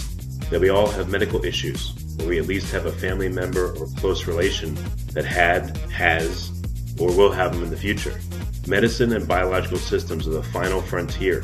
that 0.49 0.59
we 0.59 0.69
all 0.69 0.89
have 0.89 1.09
medical 1.09 1.43
issues, 1.45 1.93
or 2.19 2.27
we 2.27 2.39
at 2.39 2.45
least 2.45 2.71
have 2.73 2.85
a 2.85 2.91
family 2.91 3.29
member 3.29 3.73
or 3.77 3.87
close 3.97 4.27
relation 4.27 4.77
that 5.13 5.25
had, 5.25 5.77
has, 5.91 6.51
or 6.99 7.07
will 7.15 7.31
have 7.31 7.53
them 7.53 7.63
in 7.63 7.69
the 7.69 7.77
future. 7.77 8.19
Medicine 8.67 9.13
and 9.13 9.27
biological 9.27 9.77
systems 9.77 10.27
are 10.27 10.31
the 10.31 10.43
final 10.43 10.81
frontier 10.81 11.43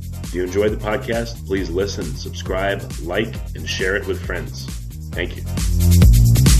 If 0.31 0.35
you 0.35 0.43
enjoyed 0.45 0.71
the 0.71 0.77
podcast, 0.77 1.45
please 1.45 1.69
listen, 1.69 2.05
subscribe, 2.05 2.89
like, 3.01 3.35
and 3.53 3.67
share 3.67 3.97
it 3.97 4.07
with 4.07 4.25
friends. 4.25 4.63
Thank 5.11 5.35
you. 5.35 6.50